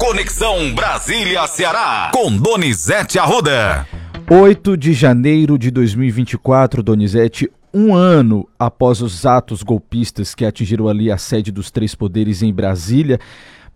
Conexão 0.00 0.74
Brasília-Ceará, 0.74 2.10
com 2.14 2.34
Donizete 2.34 3.18
Arruda. 3.18 3.86
8 4.30 4.74
de 4.74 4.94
janeiro 4.94 5.58
de 5.58 5.70
2024, 5.70 6.82
Donizete, 6.82 7.52
um 7.72 7.94
ano 7.94 8.48
após 8.58 9.02
os 9.02 9.26
atos 9.26 9.62
golpistas 9.62 10.34
que 10.34 10.46
atingiram 10.46 10.88
ali 10.88 11.12
a 11.12 11.18
sede 11.18 11.52
dos 11.52 11.70
três 11.70 11.94
poderes 11.94 12.42
em 12.42 12.50
Brasília, 12.50 13.20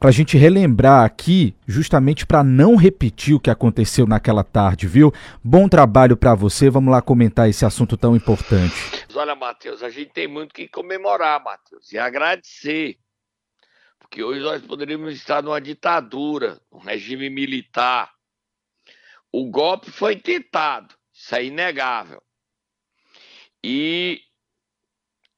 para 0.01 0.09
a 0.09 0.13
gente 0.13 0.39
relembrar 0.39 1.05
aqui, 1.05 1.55
justamente 1.67 2.25
para 2.25 2.43
não 2.43 2.75
repetir 2.75 3.35
o 3.35 3.41
que 3.41 3.51
aconteceu 3.51 4.07
naquela 4.07 4.43
tarde, 4.43 4.87
viu? 4.87 5.13
Bom 5.43 5.69
trabalho 5.69 6.17
para 6.17 6.35
você, 6.35 6.71
vamos 6.71 6.91
lá 6.91 7.03
comentar 7.03 7.51
esse 7.51 7.67
assunto 7.67 7.99
tão 7.99 8.17
importante. 8.17 8.75
Olha, 9.15 9.37
Matheus, 9.37 9.83
a 9.83 9.91
gente 9.91 10.11
tem 10.11 10.27
muito 10.27 10.55
que 10.55 10.69
comemorar, 10.69 11.45
Matheus, 11.45 11.93
e 11.93 11.99
agradecer, 11.99 12.97
porque 14.15 14.23
hoje 14.23 14.43
nós 14.43 14.65
poderíamos 14.65 15.13
estar 15.13 15.43
numa 15.43 15.61
ditadura, 15.61 16.63
um 16.71 16.79
regime 16.79 17.29
militar. 17.29 18.15
O 19.33 19.51
golpe 19.51 19.91
foi 19.91 20.15
tentado, 20.15 20.95
isso 21.13 21.35
é 21.35 21.45
inegável. 21.45 22.23
E 23.61 24.23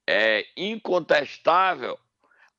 é 0.07 0.47
incontestável 0.55 1.99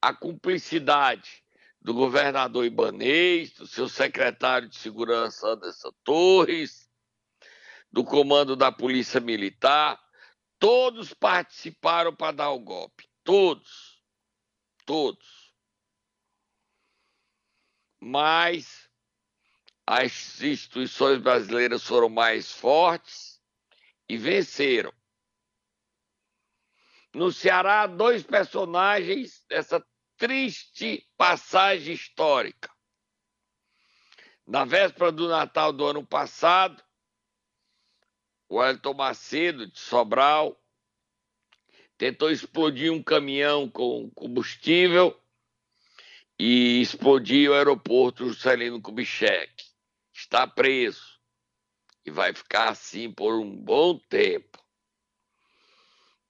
a 0.02 0.12
cumplicidade 0.12 1.44
do 1.80 1.94
governador 1.94 2.66
Ibanês, 2.66 3.52
do 3.52 3.68
seu 3.68 3.88
secretário 3.88 4.68
de 4.68 4.76
segurança 4.76 5.48
Anderson 5.48 5.92
Torres, 6.04 6.90
do 7.92 8.04
comando 8.04 8.56
da 8.56 8.72
Polícia 8.72 9.20
Militar, 9.20 10.04
todos 10.58 11.14
participaram 11.14 12.16
para 12.16 12.32
dar 12.32 12.50
o 12.50 12.60
golpe. 12.60 13.08
Todos. 13.24 14.02
Todos. 14.84 15.37
Mas 18.00 18.90
as 19.86 20.42
instituições 20.42 21.22
brasileiras 21.22 21.84
foram 21.84 22.10
mais 22.10 22.52
fortes 22.52 23.42
e 24.10 24.18
venceram. 24.18 24.94
No 27.14 27.32
Ceará, 27.32 27.88
dois 27.88 28.24
personagens 28.24 29.44
dessa 29.48 29.84
triste 30.18 31.08
passagem 31.18 31.94
histórica. 31.94 32.70
Na 34.46 34.66
véspera 34.66 35.12
do 35.12 35.28
Natal 35.28 35.74
do 35.74 35.86
ano 35.86 36.06
passado, 36.06 36.84
o 38.50 38.64
Elton 38.64 38.94
Macedo, 38.94 39.68
de 39.68 39.80
Sobral, 39.80 40.58
tentou 41.98 42.30
explodir 42.30 42.92
um 42.92 43.04
caminhão 43.04 43.70
com 43.70 44.10
combustível 44.12 45.20
e 46.40 46.82
explodiu 46.82 47.52
o 47.52 47.56
aeroporto 47.56 48.28
Juscelino 48.28 48.82
Kubitschek. 48.82 49.52
Está 50.14 50.48
preso 50.48 51.18
e 52.06 52.12
vai 52.12 52.34
ficar 52.34 52.70
assim 52.70 53.12
por 53.12 53.40
um 53.40 53.56
bom 53.56 54.00
tempo. 54.10 54.58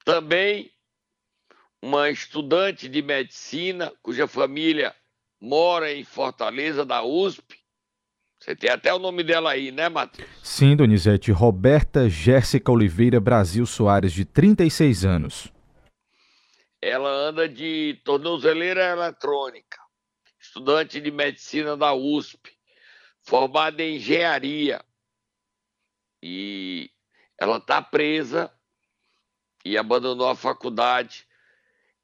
Também 0.04 0.70
uma 1.80 2.10
estudante 2.10 2.88
de 2.88 3.02
medicina 3.02 3.92
cuja 4.02 4.26
família 4.26 4.94
mora 5.40 5.92
em 5.92 6.04
Fortaleza, 6.04 6.84
da 6.84 7.02
USP. 7.02 7.58
Você 8.40 8.54
tem 8.54 8.70
até 8.70 8.92
o 8.94 8.98
nome 8.98 9.24
dela 9.24 9.50
aí, 9.50 9.72
né, 9.72 9.88
Matheus? 9.88 10.28
Sim, 10.42 10.76
Donizete. 10.76 11.32
Roberta 11.32 12.08
Jéssica 12.08 12.70
Oliveira 12.70 13.20
Brasil 13.20 13.66
Soares, 13.66 14.12
de 14.12 14.24
36 14.24 15.04
anos. 15.04 15.52
Ela 16.80 17.10
anda 17.10 17.48
de 17.48 18.00
tornozeleira 18.04 18.92
eletrônica, 18.92 19.78
estudante 20.48 21.00
de 21.00 21.10
medicina 21.10 21.76
da 21.76 21.94
USP, 21.94 22.56
formada 23.22 23.82
em 23.82 23.96
engenharia. 23.96 24.84
E 26.22 26.90
ela 27.38 27.58
está 27.58 27.80
presa 27.80 28.52
e 29.64 29.76
abandonou 29.76 30.28
a 30.28 30.34
faculdade 30.34 31.26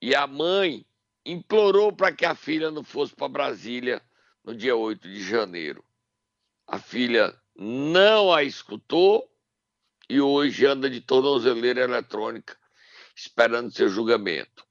e 0.00 0.14
a 0.14 0.26
mãe 0.26 0.86
implorou 1.24 1.92
para 1.92 2.12
que 2.12 2.24
a 2.24 2.34
filha 2.34 2.70
não 2.70 2.84
fosse 2.84 3.14
para 3.14 3.28
Brasília 3.28 4.02
no 4.44 4.54
dia 4.54 4.76
8 4.76 5.08
de 5.08 5.22
janeiro. 5.22 5.82
A 6.66 6.78
filha 6.78 7.34
não 7.56 8.32
a 8.32 8.42
escutou 8.42 9.28
e 10.08 10.20
hoje 10.20 10.66
anda 10.66 10.88
de 10.90 11.00
tornozeleira 11.00 11.82
eletrônica 11.82 12.56
esperando 13.16 13.72
seu 13.72 13.88
julgamento. 13.88 14.66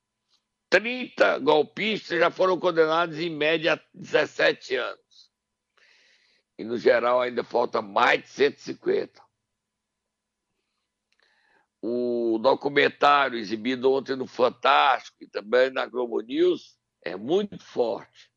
30 0.74 1.38
golpistas 1.38 2.18
já 2.18 2.32
foram 2.32 2.60
condenados 2.60 3.20
em 3.20 3.30
média 3.30 3.74
a 3.74 3.80
17 3.94 4.76
anos. 4.76 5.30
E 6.58 6.64
no 6.64 6.80
geral 6.80 7.22
ainda 7.22 7.44
falta 7.44 7.80
mais 7.80 8.24
de 8.24 8.30
150 8.30 9.22
o 11.86 12.40
documentário 12.42 13.38
exibido 13.38 13.92
ontem 13.92 14.16
no 14.16 14.26
Fantástico 14.26 15.18
e 15.22 15.28
também 15.28 15.70
na 15.70 15.86
Globo 15.86 16.22
News 16.22 16.78
é 17.04 17.16
muito 17.18 17.62
forte. 17.62 18.32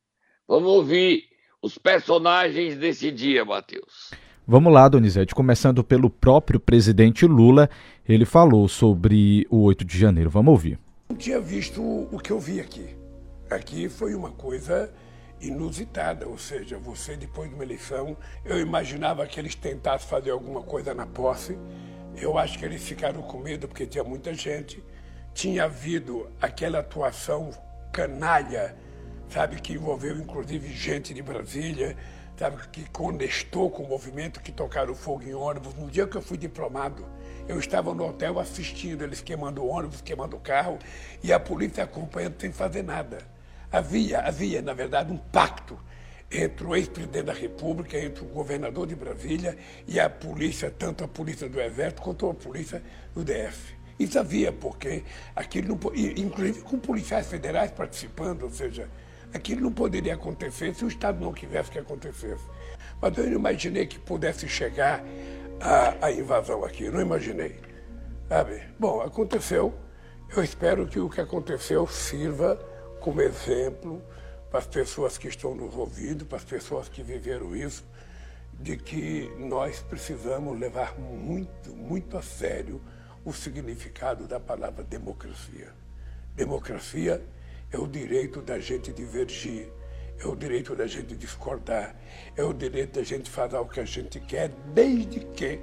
Vamos 0.49 0.69
ouvir 0.69 1.29
os 1.63 1.79
personagens 1.79 2.77
desse 2.77 3.13
dia, 3.13 3.45
Matheus. 3.45 4.11
Vamos 4.45 4.73
lá, 4.73 4.89
Donizete, 4.89 5.35
começando 5.35 5.83
pelo 5.85 6.11
próprio 6.11 6.59
presidente 6.59 7.25
Lula, 7.25 7.71
ele 8.09 8.25
falou 8.25 8.69
sobre 8.69 9.47
o 9.49 9.63
8 9.63 9.85
de 9.85 9.97
janeiro. 9.97 10.29
Vamos 10.29 10.51
ouvir. 10.51 10.86
Não 11.09 11.17
tinha 11.17 11.41
visto 11.41 11.83
o 11.83 12.19
que 12.19 12.31
eu 12.31 12.41
vi 12.41 12.61
aqui. 12.61 12.97
Aqui 13.51 13.89
foi 13.89 14.15
uma 14.15 14.31
coisa 14.33 14.93
inusitada, 15.41 16.27
ou 16.27 16.39
seja, 16.39 16.79
você 16.79 17.17
depois 17.17 17.49
de 17.49 17.55
uma 17.55 17.65
eleição, 17.65 18.17
eu 18.45 18.59
imaginava 18.59 19.27
que 19.27 19.39
eles 19.39 19.55
tentassem 19.55 20.09
fazer 20.09 20.31
alguma 20.31 20.63
coisa 20.63 20.95
na 20.95 21.07
posse 21.07 21.57
eu 22.17 22.39
acho 22.39 22.59
que 22.59 22.65
eles 22.65 22.83
ficaram 22.83 23.21
com 23.23 23.39
medo 23.39 23.69
porque 23.69 23.87
tinha 23.87 24.03
muita 24.03 24.33
gente. 24.33 24.83
Tinha 25.35 25.65
havido 25.65 26.31
aquela 26.41 26.79
atuação 26.79 27.51
canalha, 27.93 28.75
sabe, 29.29 29.61
que 29.61 29.75
envolveu 29.75 30.17
inclusive 30.17 30.73
gente 30.73 31.13
de 31.13 31.23
Brasília, 31.23 31.95
sabe, 32.37 32.57
que 32.69 32.89
conestou 32.91 33.71
com 33.71 33.83
o 33.83 33.89
movimento, 33.89 34.41
que 34.41 34.53
tocaram 34.53 34.95
fogo 34.95 35.23
em 35.25 35.35
ônibus. 35.35 35.75
No 35.75 35.91
dia 35.91 36.07
que 36.07 36.17
eu 36.17 36.23
fui 36.23 36.37
diplomado, 36.37 37.07
eu 37.49 37.59
estava 37.59 37.95
no 37.95 38.07
hotel 38.07 38.39
assistindo 38.39 39.03
eles 39.03 39.21
queimando 39.21 39.67
ônibus, 39.67 40.01
queimando 40.01 40.37
carro, 40.39 40.79
e 41.23 41.33
a 41.33 41.41
polícia 41.41 41.85
acompanhando 41.85 42.41
sem 42.41 42.53
fazer 42.53 42.83
nada. 42.83 43.19
Havia, 43.71 44.21
havia, 44.21 44.63
na 44.63 44.75
verdade, 44.75 45.13
um 45.13 45.17
pacto 45.17 45.79
entre 46.31 46.67
o 46.67 46.75
ex-presidente 46.75 47.25
da 47.25 47.33
República, 47.33 47.99
entre 47.99 48.25
o 48.25 48.29
governador 48.29 48.87
de 48.87 48.97
Brasília 48.97 49.57
e 49.87 49.99
a 49.99 50.11
polícia, 50.11 50.71
tanto 50.71 51.05
a 51.05 51.09
polícia 51.09 51.49
do 51.49 51.61
Exército 51.61 52.03
quanto 52.03 52.29
a 52.29 52.35
polícia 52.35 52.83
do 53.15 53.25
DF. 53.25 53.77
Isso 53.99 54.19
havia, 54.19 54.53
porque 54.53 55.05
aquilo 55.35 55.69
não, 55.69 55.95
inclusive 55.95 56.61
com 56.63 56.79
policiais 56.79 57.29
federais 57.29 57.71
participando, 57.71 58.43
ou 58.43 58.51
seja, 58.51 58.91
aquilo 59.37 59.63
não 59.63 59.73
poderia 59.73 60.15
acontecer 60.15 60.75
se 60.75 60.85
o 60.85 60.89
Estado 60.89 61.21
não 61.21 61.33
quisesse 61.33 61.71
que 61.71 61.79
acontecesse. 61.79 62.45
Mas 63.01 63.17
eu 63.17 63.25
não 63.25 63.33
imaginei 63.33 63.87
que 63.87 63.99
pudesse 63.99 64.49
chegar 64.49 65.03
a, 65.61 66.07
a 66.07 66.13
invasão 66.13 66.65
aqui, 66.65 66.89
não 66.91 67.01
imaginei. 67.01 67.61
Sabe? 68.29 68.63
Bom, 68.79 69.01
aconteceu. 69.01 69.75
Eu 70.35 70.43
espero 70.43 70.87
que 70.87 70.99
o 70.99 71.09
que 71.09 71.21
aconteceu 71.21 71.87
sirva 71.87 72.57
como 73.01 73.23
exemplo 73.23 74.03
para 74.51 74.59
as 74.59 74.67
pessoas 74.67 75.17
que 75.17 75.29
estão 75.29 75.55
nos 75.55 75.75
ouvindo, 75.75 76.27
para 76.27 76.39
as 76.39 76.45
pessoas 76.45 76.89
que 76.89 77.03
viveram 77.03 77.55
isso, 77.55 77.85
de 78.53 78.77
que 78.77 79.31
nós 79.39 79.81
precisamos 79.81 80.59
levar 80.59 80.99
muito, 80.99 81.71
muito 81.71 82.17
a 82.17 82.23
sério 82.23 82.81
o 83.25 83.33
significado 83.33 84.27
da 84.27 84.41
palavra 84.41 84.83
democracia. 84.83 85.73
Democracia 86.35 87.23
é 87.73 87.79
o 87.79 87.87
direito 87.87 88.41
da 88.43 88.59
gente 88.59 88.93
divergir, 88.93 89.69
é 90.19 90.27
o 90.27 90.37
direito 90.37 90.75
da 90.75 90.87
gente 90.87 91.17
discordar, 91.17 91.97
é 92.37 92.43
o 92.43 92.53
direito 92.53 92.95
da 92.99 93.03
gente 93.03 93.29
fazer 93.29 93.57
o 93.57 93.67
que 93.67 93.81
a 93.81 93.85
gente 93.85 94.21
quer, 94.21 94.49
desde 94.73 95.21
que 95.21 95.61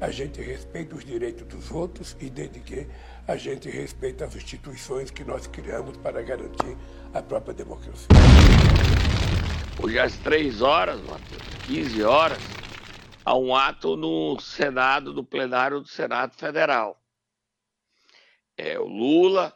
a 0.00 0.10
gente 0.10 0.40
respeite 0.40 0.94
os 0.94 1.04
direitos 1.04 1.46
dos 1.46 1.70
outros 1.70 2.16
e 2.20 2.30
desde 2.30 2.60
que 2.60 2.86
a 3.28 3.36
gente 3.36 3.68
respeite 3.68 4.24
as 4.24 4.34
instituições 4.34 5.10
que 5.10 5.22
nós 5.24 5.46
criamos 5.46 5.96
para 5.98 6.22
garantir 6.22 6.76
a 7.12 7.20
própria 7.20 7.52
democracia. 7.52 8.08
Hoje 9.82 9.98
às 9.98 10.16
três 10.18 10.62
horas, 10.62 11.00
Matheus, 11.02 11.42
15 11.66 12.02
horas, 12.02 12.38
há 13.24 13.36
um 13.36 13.54
ato 13.54 13.96
no 13.96 14.40
Senado, 14.40 15.12
do 15.12 15.22
plenário 15.22 15.80
do 15.80 15.88
Senado 15.88 16.34
Federal. 16.34 16.98
É 18.56 18.78
o 18.78 18.86
Lula, 18.86 19.54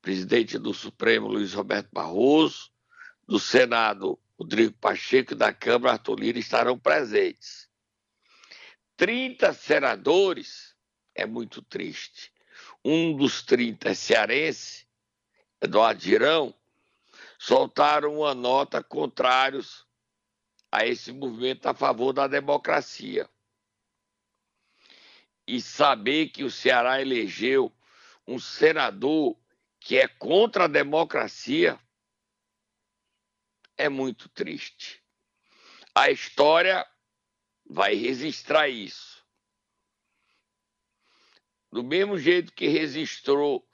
presidente 0.00 0.58
do 0.58 0.72
Supremo 0.72 1.28
Luiz 1.28 1.52
Roberto 1.52 1.88
Barroso, 1.92 2.70
do 3.26 3.38
Senado 3.38 4.18
Rodrigo 4.38 4.72
Pacheco 4.78 5.34
e 5.34 5.36
da 5.36 5.52
Câmara 5.52 5.92
Arthur 5.92 6.18
Lira 6.18 6.38
estarão 6.38 6.78
presentes. 6.78 7.68
30 8.96 9.52
senadores 9.52 10.74
é 11.14 11.26
muito 11.26 11.62
triste. 11.62 12.32
Um 12.84 13.16
dos 13.16 13.42
30 13.42 13.90
é 13.90 13.94
cearense, 13.94 14.86
Eduardo 15.60 16.02
Girão, 16.02 16.54
soltaram 17.38 18.18
uma 18.18 18.34
nota 18.34 18.82
contrários 18.82 19.86
a 20.72 20.86
esse 20.86 21.12
movimento 21.12 21.66
a 21.66 21.74
favor 21.74 22.12
da 22.12 22.26
democracia. 22.26 23.28
E 25.46 25.60
saber 25.60 26.28
que 26.28 26.44
o 26.44 26.50
Ceará 26.50 27.00
elegeu 27.00 27.72
um 28.26 28.38
senador 28.38 29.36
que 29.80 29.98
é 29.98 30.06
contra 30.06 30.64
a 30.64 30.68
democracia 30.68 31.80
é 33.76 33.88
muito 33.88 34.28
triste. 34.28 35.02
A 35.94 36.10
história 36.10 36.86
vai 37.64 37.94
registrar 37.94 38.68
isso. 38.68 39.24
Do 41.72 41.82
mesmo 41.82 42.18
jeito 42.18 42.52
que 42.52 42.68
registrou 42.68 43.66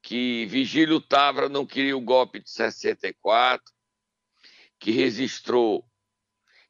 que 0.00 0.46
Vigílio 0.46 1.00
Tavra 1.00 1.48
não 1.48 1.66
queria 1.66 1.96
o 1.96 2.00
golpe 2.00 2.40
de 2.40 2.50
64, 2.50 3.74
que 4.78 4.90
registrou 4.92 5.84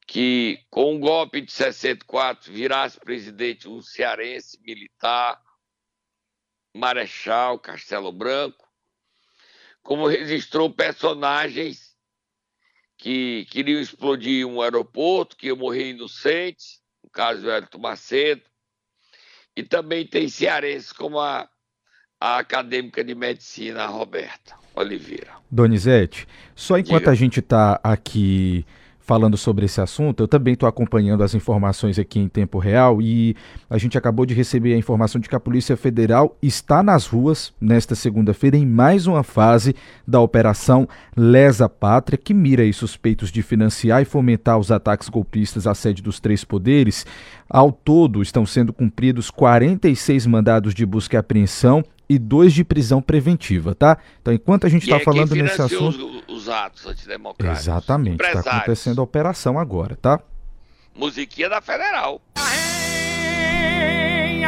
que 0.07 0.65
com 0.71 0.97
o 0.97 0.99
golpe 0.99 1.43
de 1.43 1.53
64 1.53 2.51
virasse 2.51 2.99
presidente 2.99 3.69
um 3.69 3.83
cearense 3.83 4.59
militar, 4.63 5.43
Marechal 6.75 7.59
Castelo 7.59 8.11
Branco, 8.11 8.68
como 9.83 10.07
registrou 10.07 10.71
personagens 10.71 11.97
que 12.97 13.47
queriam 13.51 13.81
explodir 13.81 14.47
um 14.47 14.61
aeroporto, 14.61 15.37
que 15.37 15.47
iam 15.47 15.57
morrer 15.57 15.91
inocentes, 15.91 16.81
no 17.03 17.09
caso 17.11 17.43
do 17.43 17.51
Hélio 17.51 17.69
Macedo, 17.79 18.43
e 19.57 19.63
também 19.63 20.07
tem 20.07 20.29
cearenses 20.29 20.93
como 20.93 21.19
a, 21.19 21.49
a 22.21 22.39
acadêmica 22.39 23.03
de 23.03 23.15
medicina, 23.15 23.85
a 23.85 23.87
Roberta 23.87 24.57
Oliveira. 24.75 25.33
Donizete, 25.51 26.27
só 26.55 26.77
enquanto 26.77 27.05
Diga. 27.05 27.13
a 27.13 27.15
gente 27.15 27.41
está 27.41 27.81
aqui 27.83 28.67
falando 29.09 29.39
sobre 29.39 29.65
esse 29.65 29.81
assunto. 29.81 30.23
Eu 30.23 30.29
também 30.29 30.53
estou 30.53 30.69
acompanhando 30.69 31.25
as 31.25 31.35
informações 31.35 31.99
aqui 31.99 32.21
em 32.21 32.29
tempo 32.29 32.59
real 32.59 33.01
e 33.01 33.35
a 33.71 33.79
gente 33.79 33.97
acabou 33.97 34.27
de 34.27 34.35
receber 34.35 34.75
a 34.75 34.77
informação 34.77 35.19
de 35.19 35.31
que 35.31 35.35
a 35.35 35.41
Polícia 35.41 35.79
Federal 35.79 36.37
está 36.43 36.83
nas 36.83 37.07
ruas 37.07 37.55
nesta 37.59 37.95
segunda-feira 37.95 38.59
em 38.59 38.67
mais 38.67 39.07
uma 39.07 39.23
fase 39.23 39.75
da 40.07 40.21
Operação 40.21 40.87
Lesa 41.17 41.71
Pátria, 41.71 42.19
que 42.19 42.35
mira 42.35 42.63
aí 42.63 42.73
suspeitos 42.75 43.33
de 43.33 43.41
financiar 43.43 44.03
e 44.03 44.05
fomentar 44.05 44.59
os 44.59 44.71
ataques 44.71 45.09
golpistas 45.09 45.67
à 45.67 45.75
sede 45.75 46.03
dos 46.03 46.21
três 46.21 46.45
poderes. 46.45 47.07
Ao 47.49 47.73
todo, 47.73 48.21
estão 48.21 48.45
sendo 48.45 48.75
cumpridos 48.75 49.31
46 49.31 50.27
mandados 50.27 50.75
de 50.75 50.85
busca 50.85 51.17
e 51.17 51.19
apreensão 51.19 51.83
e 52.09 52.19
dois 52.19 52.53
de 52.53 52.65
prisão 52.65 53.03
preventiva, 53.03 53.75
tá? 53.75 53.99
Então, 54.21 54.33
enquanto 54.33 54.67
a 54.67 54.69
gente 54.69 54.85
está 54.85 54.97
é 54.97 55.01
falando 55.01 55.35
nesse 55.35 55.61
assunto. 55.61 56.23
Os, 56.27 56.43
os 56.43 56.49
atos 56.49 56.87
antidemocráticos. 56.87 57.63
Exatamente, 57.67 58.23
está 58.23 58.41
acontecendo 58.41 59.01
a 59.01 59.05
operação 59.05 59.59
agora, 59.59 59.97
tá? 59.97 60.21
Musiquinha 60.95 61.49
da 61.49 61.61
Federal. 61.61 62.21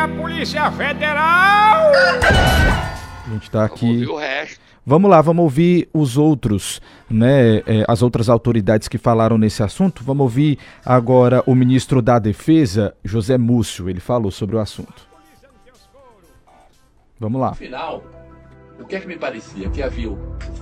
A 0.01 0.09
Polícia 0.09 0.71
Federal! 0.73 1.93
A 1.93 3.31
gente 3.31 3.43
está 3.43 3.67
aqui. 3.67 3.81
Vamos 3.81 4.01
ouvir 4.01 4.09
o 4.09 4.17
resto. 4.17 4.61
Vamos 4.87 5.11
lá, 5.11 5.21
vamos 5.21 5.43
ouvir 5.43 5.91
os 5.93 6.17
outros, 6.17 6.81
né, 7.09 7.59
é, 7.59 7.85
as 7.87 8.01
outras 8.01 8.31
autoridades 8.31 8.89
que 8.89 8.97
falaram 8.97 9.37
nesse 9.37 9.63
assunto. 9.63 10.03
Vamos 10.03 10.23
ouvir 10.23 10.59
agora 10.85 11.43
o 11.47 11.55
ministro 11.55 12.01
da 12.01 12.19
Defesa, 12.19 12.95
José 13.05 13.37
Múcio. 13.37 13.91
Ele 13.91 14.01
falou 14.01 14.31
sobre 14.31 14.57
o 14.57 14.59
assunto. 14.59 15.10
Vamos 17.21 17.39
lá. 17.39 17.51
No 17.51 17.57
final, 17.57 18.03
o 18.81 18.85
que 18.87 18.97
é 18.97 19.01
que 19.01 19.07
me 19.07 19.19
parecia? 19.19 19.69
Que 19.69 19.83
havia 19.83 20.09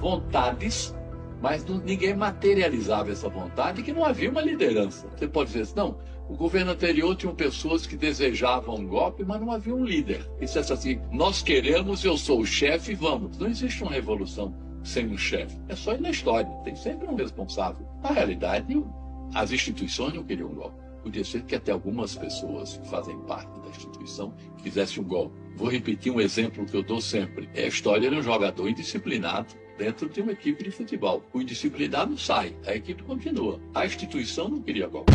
vontades, 0.00 0.92
mas 1.40 1.64
não, 1.64 1.78
ninguém 1.78 2.16
materializava 2.16 3.12
essa 3.12 3.28
vontade 3.28 3.80
e 3.80 3.84
que 3.84 3.92
não 3.92 4.04
havia 4.04 4.28
uma 4.28 4.42
liderança. 4.42 5.08
Você 5.16 5.28
pode 5.28 5.50
dizer 5.50 5.62
assim, 5.62 5.76
não, 5.76 5.96
o 6.28 6.34
governo 6.34 6.72
anterior 6.72 7.14
tinha 7.14 7.32
pessoas 7.32 7.86
que 7.86 7.96
desejavam 7.96 8.74
um 8.74 8.88
golpe, 8.88 9.24
mas 9.24 9.40
não 9.40 9.52
havia 9.52 9.72
um 9.72 9.84
líder. 9.84 10.28
Isso 10.40 10.58
é 10.58 10.60
assim, 10.60 11.00
nós 11.12 11.42
queremos, 11.42 12.04
eu 12.04 12.18
sou 12.18 12.40
o 12.40 12.46
chefe, 12.46 12.92
vamos. 12.92 13.38
Não 13.38 13.46
existe 13.46 13.80
uma 13.84 13.92
revolução 13.92 14.52
sem 14.82 15.06
um 15.06 15.16
chefe. 15.16 15.56
É 15.68 15.76
só 15.76 15.94
ir 15.94 16.00
na 16.00 16.10
história, 16.10 16.50
tem 16.64 16.74
sempre 16.74 17.06
um 17.06 17.14
responsável. 17.14 17.86
Na 18.02 18.10
realidade, 18.10 18.84
as 19.32 19.52
instituições 19.52 20.14
não 20.14 20.24
queriam 20.24 20.50
um 20.50 20.54
golpe. 20.54 20.88
Podia 21.04 21.24
ser 21.24 21.42
que 21.44 21.54
até 21.54 21.70
algumas 21.70 22.16
pessoas 22.16 22.76
que 22.76 22.88
fazem 22.88 23.16
parte 23.20 23.60
da 23.60 23.68
instituição 23.68 24.34
fizessem 24.62 25.02
um 25.02 25.06
golpe. 25.06 25.36
Vou 25.56 25.68
repetir 25.68 26.12
um 26.12 26.20
exemplo 26.20 26.64
que 26.64 26.76
eu 26.76 26.82
dou 26.82 27.00
sempre. 27.00 27.48
É 27.54 27.64
a 27.64 27.68
história 27.68 28.08
de 28.08 28.16
um 28.16 28.22
jogador 28.22 28.68
indisciplinado 28.68 29.54
dentro 29.76 30.08
de 30.08 30.20
uma 30.20 30.32
equipe 30.32 30.62
de 30.62 30.70
futebol. 30.70 31.24
O 31.32 31.40
indisciplinado 31.40 32.16
sai, 32.18 32.54
a 32.66 32.74
equipe 32.74 33.02
continua. 33.02 33.60
A 33.74 33.86
instituição 33.86 34.48
não 34.48 34.62
queria 34.62 34.86
golpe. 34.86 35.12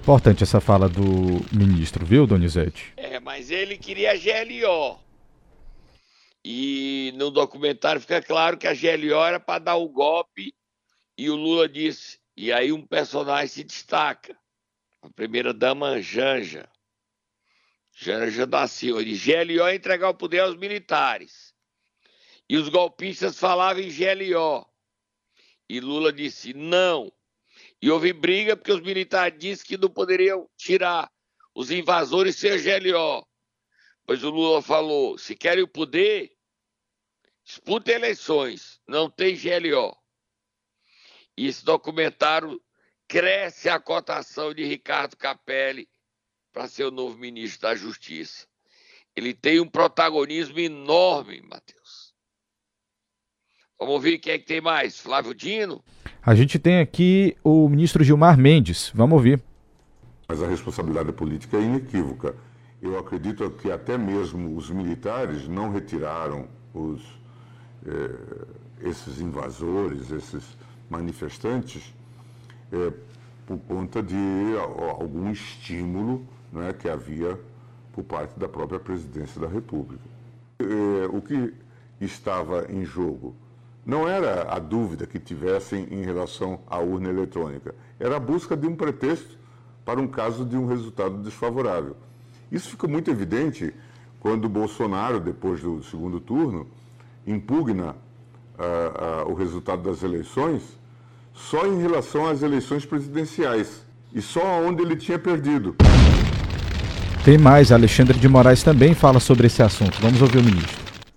Importante 0.00 0.42
essa 0.42 0.60
fala 0.60 0.88
do 0.88 1.02
ministro, 1.50 2.04
viu, 2.04 2.26
Donizete? 2.26 2.92
É, 2.96 3.18
mas 3.20 3.50
ele 3.50 3.78
queria 3.78 4.12
a 4.12 4.14
GLO. 4.14 4.98
E 6.44 7.14
no 7.16 7.30
documentário 7.30 8.00
fica 8.00 8.20
claro 8.20 8.58
que 8.58 8.66
a 8.66 8.74
GLO 8.74 9.24
era 9.24 9.40
para 9.40 9.60
dar 9.60 9.76
o 9.76 9.88
golpe 9.88 10.52
e 11.16 11.30
o 11.30 11.36
Lula 11.36 11.66
disse: 11.66 12.18
e 12.36 12.52
aí 12.52 12.72
um 12.72 12.84
personagem 12.84 13.48
se 13.48 13.64
destaca. 13.64 14.36
A 15.00 15.08
primeira 15.08 15.54
dama 15.54 16.00
Janja. 16.02 16.68
Janja 17.94 18.46
da 18.46 18.66
Silva. 18.66 19.04
De 19.04 19.16
GLO 19.16 19.68
entregar 19.68 20.10
o 20.10 20.14
poder 20.14 20.40
aos 20.40 20.56
militares. 20.56 21.54
E 22.48 22.56
os 22.56 22.68
golpistas 22.68 23.38
falavam 23.38 23.82
em 23.82 23.90
GLO. 23.90 24.66
E 25.68 25.80
Lula 25.80 26.12
disse 26.12 26.52
não. 26.52 27.12
E 27.80 27.90
houve 27.90 28.12
briga 28.12 28.56
porque 28.56 28.72
os 28.72 28.80
militares 28.80 29.38
disseram 29.38 29.66
que 29.66 29.76
não 29.78 29.88
poderiam 29.88 30.50
tirar 30.56 31.10
os 31.54 31.70
invasores 31.70 32.36
sem 32.36 32.58
GLO. 32.60 33.26
Pois 34.04 34.22
o 34.24 34.30
Lula 34.30 34.60
falou: 34.60 35.16
se 35.16 35.34
querem 35.34 35.62
o 35.62 35.68
poder, 35.68 36.36
disputem 37.44 37.94
eleições, 37.94 38.80
não 38.86 39.08
tem 39.08 39.36
GLO. 39.36 39.96
E 41.36 41.46
esse 41.46 41.64
documentário 41.64 42.60
cresce 43.08 43.68
a 43.68 43.80
cotação 43.80 44.52
de 44.52 44.64
Ricardo 44.64 45.16
Capelli 45.16 45.88
para 46.54 46.68
ser 46.68 46.84
o 46.84 46.90
novo 46.92 47.18
ministro 47.18 47.62
da 47.62 47.74
Justiça. 47.74 48.46
Ele 49.16 49.34
tem 49.34 49.58
um 49.58 49.68
protagonismo 49.68 50.60
enorme, 50.60 51.42
Matheus. 51.42 52.14
Vamos 53.76 53.94
ouvir 53.94 54.18
quem 54.18 54.34
é 54.34 54.38
que 54.38 54.46
tem 54.46 54.60
mais? 54.60 54.98
Flávio 54.98 55.34
Dino? 55.34 55.84
A 56.22 56.34
gente 56.34 56.58
tem 56.58 56.78
aqui 56.78 57.36
o 57.42 57.68
ministro 57.68 58.04
Gilmar 58.04 58.38
Mendes. 58.38 58.92
Vamos 58.94 59.16
ouvir. 59.16 59.42
Mas 60.28 60.40
a 60.42 60.46
responsabilidade 60.46 61.12
política 61.12 61.56
é 61.56 61.60
inequívoca. 61.60 62.36
Eu 62.80 62.98
acredito 62.98 63.50
que 63.50 63.70
até 63.70 63.98
mesmo 63.98 64.56
os 64.56 64.70
militares 64.70 65.48
não 65.48 65.72
retiraram 65.72 66.48
os, 66.72 67.02
eh, 67.84 68.88
esses 68.88 69.20
invasores, 69.20 70.10
esses 70.10 70.56
manifestantes 70.88 71.92
é, 72.72 72.92
por 73.46 73.58
conta 73.58 74.02
de 74.02 74.16
algum 74.98 75.30
estímulo 75.30 76.26
né, 76.54 76.72
que 76.72 76.88
havia 76.88 77.38
por 77.92 78.04
parte 78.04 78.38
da 78.38 78.48
própria 78.48 78.80
presidência 78.80 79.40
da 79.40 79.46
República. 79.46 80.02
É, 80.58 81.06
o 81.10 81.20
que 81.20 81.52
estava 82.00 82.66
em 82.70 82.84
jogo 82.84 83.34
não 83.84 84.08
era 84.08 84.54
a 84.54 84.58
dúvida 84.58 85.06
que 85.06 85.18
tivessem 85.18 85.86
em 85.90 86.02
relação 86.02 86.60
à 86.66 86.78
urna 86.78 87.10
eletrônica, 87.10 87.74
era 88.00 88.16
a 88.16 88.20
busca 88.20 88.56
de 88.56 88.66
um 88.66 88.74
pretexto 88.74 89.38
para 89.84 90.00
um 90.00 90.08
caso 90.08 90.44
de 90.44 90.56
um 90.56 90.66
resultado 90.66 91.18
desfavorável. 91.18 91.96
Isso 92.50 92.70
fica 92.70 92.88
muito 92.88 93.10
evidente 93.10 93.74
quando 94.20 94.48
Bolsonaro, 94.48 95.20
depois 95.20 95.60
do 95.60 95.82
segundo 95.82 96.18
turno, 96.18 96.66
impugna 97.26 97.90
uh, 98.58 99.28
uh, 99.28 99.30
o 99.30 99.34
resultado 99.34 99.82
das 99.82 100.02
eleições 100.02 100.62
só 101.34 101.66
em 101.66 101.78
relação 101.80 102.26
às 102.26 102.42
eleições 102.42 102.86
presidenciais 102.86 103.84
e 104.14 104.22
só 104.22 104.62
onde 104.62 104.82
ele 104.82 104.96
tinha 104.96 105.18
perdido. 105.18 105.76
Tem 107.24 107.38
mais, 107.38 107.72
Alexandre 107.72 108.18
de 108.18 108.28
Moraes 108.28 108.62
também 108.62 108.94
fala 108.94 109.18
sobre 109.18 109.46
esse 109.46 109.62
assunto. 109.62 109.98
Vamos 109.98 110.20
ouvir 110.20 110.40
o 110.40 110.44
ministro. 110.44 110.76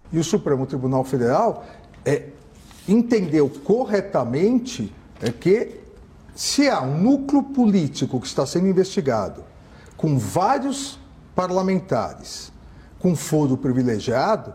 E 0.10 0.18
o 0.18 0.24
Supremo 0.24 0.66
Tribunal 0.66 1.04
Federal 1.04 1.66
é, 2.06 2.28
entendeu 2.88 3.50
corretamente 3.50 4.90
é 5.22 5.30
que 5.34 5.82
se 6.34 6.70
há 6.70 6.82
um 6.82 6.98
núcleo 6.98 7.44
político 7.44 8.22
que 8.22 8.26
está 8.26 8.46
sendo 8.46 8.68
investigado, 8.68 9.44
com 9.98 10.18
vários 10.18 10.98
parlamentares, 11.36 12.54
com 13.00 13.14
foro 13.14 13.58
privilegiado, 13.58 14.54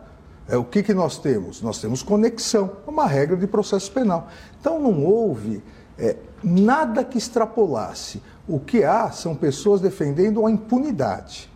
é, 0.48 0.56
o 0.56 0.64
que, 0.64 0.82
que 0.82 0.94
nós 0.94 1.18
temos? 1.18 1.60
Nós 1.60 1.78
temos 1.78 2.02
conexão, 2.02 2.78
uma 2.86 3.06
regra 3.06 3.36
de 3.36 3.46
processo 3.46 3.92
penal. 3.92 4.28
Então 4.58 4.80
não 4.80 5.04
houve 5.04 5.62
é, 6.02 6.16
nada 6.42 7.04
que 7.04 7.16
extrapolasse. 7.16 8.20
O 8.48 8.58
que 8.58 8.82
há 8.82 9.10
são 9.12 9.34
pessoas 9.36 9.80
defendendo 9.80 10.44
a 10.44 10.50
impunidade. 10.50 11.48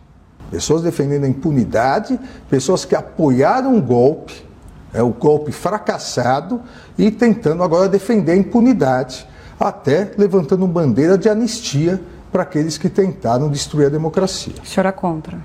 Pessoas 0.49 0.81
defendendo 0.81 1.25
a 1.25 1.27
impunidade, 1.27 2.17
pessoas 2.49 2.85
que 2.85 2.95
apoiaram 2.95 3.75
um 3.75 3.81
golpe, 3.81 4.47
é 4.93 5.03
o 5.03 5.09
golpe 5.09 5.51
fracassado, 5.51 6.61
e 6.97 7.11
tentando 7.11 7.61
agora 7.61 7.89
defender 7.89 8.31
a 8.31 8.37
impunidade. 8.37 9.27
até 9.59 10.11
levantando 10.17 10.67
bandeira 10.67 11.17
de 11.17 11.27
anistia 11.27 11.99
para 12.31 12.43
aqueles 12.43 12.77
que 12.77 12.89
tentaram 12.89 13.49
destruir 13.49 13.87
a 13.87 13.89
democracia. 13.89 14.53
O 14.63 14.67
senhor 14.67 14.85
é 14.85 14.91
contra? 14.91 15.39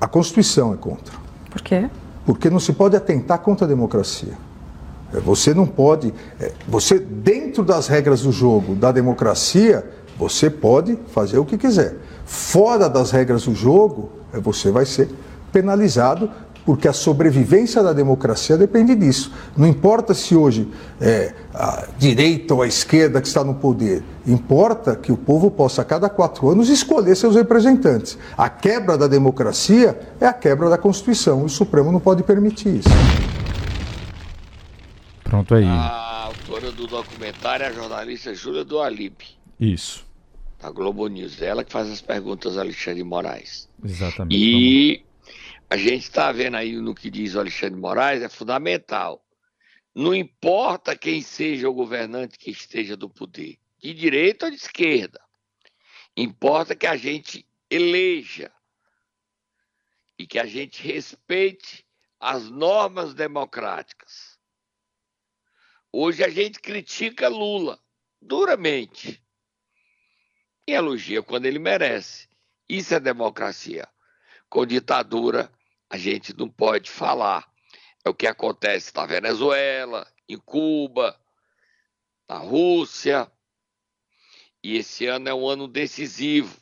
A 0.00 0.06
Constituição 0.06 0.72
é 0.72 0.76
contra. 0.76 1.12
Por 1.50 1.60
quê? 1.60 1.90
Porque 2.24 2.48
não 2.48 2.60
se 2.60 2.72
pode 2.72 2.96
atentar 2.96 3.40
contra 3.40 3.66
a 3.66 3.68
democracia. 3.68 4.34
É, 5.12 5.20
você 5.20 5.54
não 5.54 5.66
pode. 5.66 6.12
É, 6.40 6.52
você, 6.66 6.98
dentro 6.98 7.62
das 7.62 7.88
regras 7.88 8.22
do 8.22 8.32
jogo 8.32 8.74
da 8.74 8.92
democracia, 8.92 9.84
você 10.18 10.50
pode 10.50 10.98
fazer 11.12 11.38
o 11.38 11.44
que 11.44 11.56
quiser. 11.56 11.96
Fora 12.24 12.88
das 12.88 13.10
regras 13.10 13.44
do 13.44 13.54
jogo, 13.54 14.10
é, 14.32 14.40
você 14.40 14.70
vai 14.70 14.84
ser 14.84 15.08
penalizado 15.52 16.30
porque 16.68 16.86
a 16.86 16.92
sobrevivência 16.92 17.82
da 17.82 17.94
democracia 17.94 18.54
depende 18.58 18.94
disso. 18.94 19.32
Não 19.56 19.66
importa 19.66 20.12
se 20.12 20.36
hoje 20.36 20.68
é 21.00 21.32
a 21.54 21.86
direita 21.96 22.52
ou 22.52 22.60
a 22.60 22.66
esquerda 22.66 23.22
que 23.22 23.26
está 23.26 23.42
no 23.42 23.54
poder, 23.54 24.04
importa 24.26 24.94
que 24.94 25.10
o 25.10 25.16
povo 25.16 25.50
possa, 25.50 25.80
a 25.80 25.84
cada 25.86 26.10
quatro 26.10 26.46
anos, 26.50 26.68
escolher 26.68 27.16
seus 27.16 27.36
representantes. 27.36 28.18
A 28.36 28.50
quebra 28.50 28.98
da 28.98 29.06
democracia 29.06 29.98
é 30.20 30.26
a 30.26 30.32
quebra 30.34 30.68
da 30.68 30.76
Constituição. 30.76 31.42
O 31.42 31.48
Supremo 31.48 31.90
não 31.90 32.00
pode 32.00 32.22
permitir 32.22 32.80
isso. 32.80 32.90
Pronto 35.28 35.54
aí. 35.54 35.64
A 35.64 36.24
autora 36.24 36.72
do 36.72 36.86
documentário 36.86 37.64
é 37.64 37.68
a 37.68 37.72
jornalista 37.72 38.34
Júlia 38.34 38.64
do 38.64 38.80
Alibe. 38.80 39.26
Isso. 39.60 40.06
Da 40.58 40.70
Globo 40.70 41.06
News. 41.06 41.42
Ela 41.42 41.62
que 41.62 41.70
faz 41.70 41.90
as 41.90 42.00
perguntas 42.00 42.56
a 42.56 42.62
Alexandre 42.62 43.04
Moraes. 43.04 43.68
Exatamente. 43.84 44.34
E 44.34 45.04
a 45.68 45.76
gente 45.76 46.04
está 46.04 46.32
vendo 46.32 46.56
aí 46.56 46.74
no 46.76 46.94
que 46.94 47.10
diz 47.10 47.34
o 47.34 47.40
Alexandre 47.40 47.78
Moraes, 47.78 48.22
é 48.22 48.28
fundamental. 48.30 49.22
Não 49.94 50.14
importa 50.14 50.96
quem 50.96 51.20
seja 51.20 51.68
o 51.68 51.74
governante 51.74 52.38
que 52.38 52.50
esteja 52.50 52.96
do 52.96 53.10
poder, 53.10 53.58
de 53.78 53.92
direita 53.92 54.46
ou 54.46 54.50
de 54.50 54.56
esquerda. 54.56 55.20
Importa 56.16 56.74
que 56.74 56.86
a 56.86 56.96
gente 56.96 57.46
eleja 57.70 58.50
e 60.18 60.26
que 60.26 60.38
a 60.38 60.46
gente 60.46 60.82
respeite 60.82 61.84
as 62.18 62.48
normas 62.48 63.12
democráticas. 63.12 64.27
Hoje 65.92 66.22
a 66.22 66.28
gente 66.28 66.60
critica 66.60 67.28
Lula 67.28 67.82
duramente 68.20 69.24
e 70.66 70.72
elogia 70.72 71.22
quando 71.22 71.46
ele 71.46 71.58
merece. 71.58 72.28
Isso 72.68 72.94
é 72.94 73.00
democracia. 73.00 73.88
Com 74.50 74.66
ditadura, 74.66 75.50
a 75.88 75.96
gente 75.96 76.36
não 76.36 76.48
pode 76.48 76.90
falar. 76.90 77.50
É 78.04 78.10
o 78.10 78.14
que 78.14 78.26
acontece 78.26 78.94
na 78.94 79.06
Venezuela, 79.06 80.06
em 80.28 80.36
Cuba, 80.36 81.18
na 82.28 82.36
Rússia. 82.36 83.30
E 84.62 84.76
esse 84.76 85.06
ano 85.06 85.28
é 85.28 85.34
um 85.34 85.48
ano 85.48 85.66
decisivo 85.66 86.54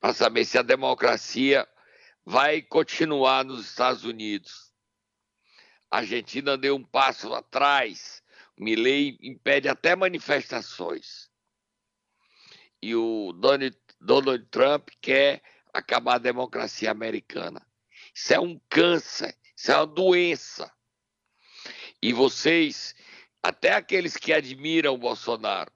para 0.00 0.14
saber 0.14 0.46
se 0.46 0.56
a 0.56 0.62
democracia 0.62 1.68
vai 2.24 2.62
continuar 2.62 3.44
nos 3.44 3.66
Estados 3.66 4.04
Unidos. 4.04 4.72
A 5.90 5.98
Argentina 5.98 6.56
deu 6.56 6.76
um 6.76 6.84
passo 6.84 7.34
atrás. 7.34 8.21
Milley 8.58 9.18
impede 9.22 9.68
até 9.68 9.96
manifestações. 9.96 11.30
E 12.80 12.94
o 12.94 13.32
Donald, 13.32 13.76
Donald 14.00 14.44
Trump 14.50 14.88
quer 15.00 15.42
acabar 15.72 16.16
a 16.16 16.18
democracia 16.18 16.90
americana. 16.90 17.64
Isso 18.14 18.34
é 18.34 18.40
um 18.40 18.60
câncer, 18.68 19.36
isso 19.56 19.70
é 19.70 19.76
uma 19.76 19.86
doença. 19.86 20.72
E 22.02 22.12
vocês, 22.12 22.94
até 23.42 23.72
aqueles 23.72 24.16
que 24.16 24.32
admiram 24.32 24.94
o 24.94 24.98
Bolsonaro, 24.98 25.72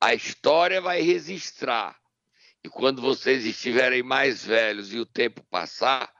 a 0.00 0.14
história 0.14 0.80
vai 0.80 1.00
registrar. 1.02 2.00
E 2.62 2.68
quando 2.68 3.02
vocês 3.02 3.44
estiverem 3.44 4.02
mais 4.02 4.44
velhos 4.44 4.92
e 4.92 4.98
o 4.98 5.06
tempo 5.06 5.42
passar, 5.44 6.12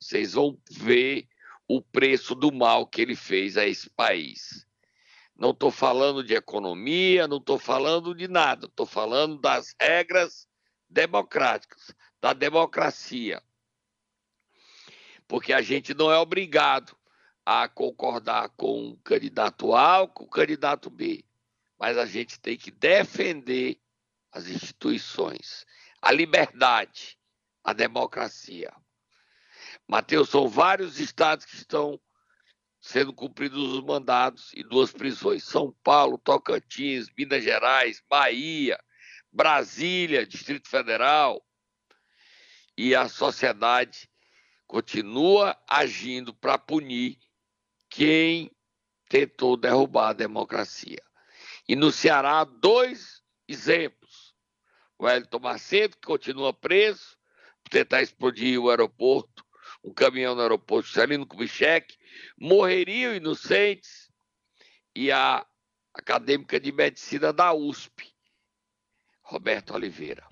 vocês 0.00 0.32
vão 0.32 0.60
ver 0.70 1.28
o 1.68 1.80
preço 1.80 2.34
do 2.34 2.52
mal 2.52 2.86
que 2.86 3.00
ele 3.00 3.14
fez 3.14 3.56
a 3.56 3.66
esse 3.66 3.88
país. 3.90 4.66
Não 5.40 5.50
estou 5.50 5.72
falando 5.72 6.22
de 6.22 6.34
economia, 6.34 7.26
não 7.26 7.38
estou 7.38 7.58
falando 7.58 8.14
de 8.14 8.28
nada, 8.28 8.66
estou 8.66 8.86
falando 8.86 9.38
das 9.40 9.74
regras 9.80 10.46
democráticas, 10.88 11.92
da 12.20 12.32
democracia 12.32 13.42
porque 15.30 15.52
a 15.52 15.62
gente 15.62 15.94
não 15.94 16.10
é 16.10 16.18
obrigado 16.18 16.96
a 17.46 17.68
concordar 17.68 18.48
com 18.56 18.88
o 18.88 18.96
candidato 18.96 19.72
A 19.76 20.00
ou 20.00 20.08
com 20.08 20.24
o 20.24 20.28
candidato 20.28 20.90
B, 20.90 21.24
mas 21.78 21.96
a 21.96 22.04
gente 22.04 22.40
tem 22.40 22.58
que 22.58 22.72
defender 22.72 23.80
as 24.32 24.48
instituições, 24.48 25.64
a 26.02 26.10
liberdade, 26.10 27.16
a 27.62 27.72
democracia. 27.72 28.72
Mateus, 29.86 30.30
são 30.30 30.48
vários 30.48 30.98
estados 30.98 31.46
que 31.46 31.54
estão 31.54 32.00
sendo 32.80 33.12
cumpridos 33.12 33.74
os 33.74 33.84
mandados 33.84 34.50
e 34.54 34.62
duas 34.62 34.90
prisões: 34.90 35.44
São 35.44 35.72
Paulo, 35.84 36.18
Tocantins, 36.18 37.08
Minas 37.16 37.44
Gerais, 37.44 38.02
Bahia, 38.08 38.82
Brasília, 39.30 40.26
Distrito 40.26 40.68
Federal. 40.68 41.44
E 42.76 42.94
a 42.94 43.08
sociedade 43.08 44.08
continua 44.66 45.60
agindo 45.68 46.34
para 46.34 46.56
punir 46.56 47.18
quem 47.90 48.50
tentou 49.08 49.56
derrubar 49.56 50.10
a 50.10 50.14
democracia. 50.14 51.02
E 51.68 51.76
no 51.76 51.92
Ceará, 51.92 52.44
dois 52.44 53.22
exemplos. 53.46 54.34
O 54.98 55.04
Wellington 55.04 55.38
Macedo, 55.40 55.96
que 55.96 56.06
continua 56.06 56.54
preso 56.54 57.18
por 57.62 57.70
tentar 57.70 58.02
explodir 58.02 58.58
o 58.58 58.70
aeroporto, 58.70 59.44
um 59.82 59.92
caminhão 59.92 60.34
no 60.34 60.42
aeroporto 60.42 60.88
Celino 60.88 61.26
Kubitschek, 61.26 61.96
morreriam 62.38 63.14
inocentes, 63.14 64.10
e 64.94 65.10
a 65.12 65.46
acadêmica 65.94 66.58
de 66.58 66.72
medicina 66.72 67.32
da 67.32 67.52
USP, 67.52 68.12
Roberto 69.22 69.74
Oliveira. 69.74 70.26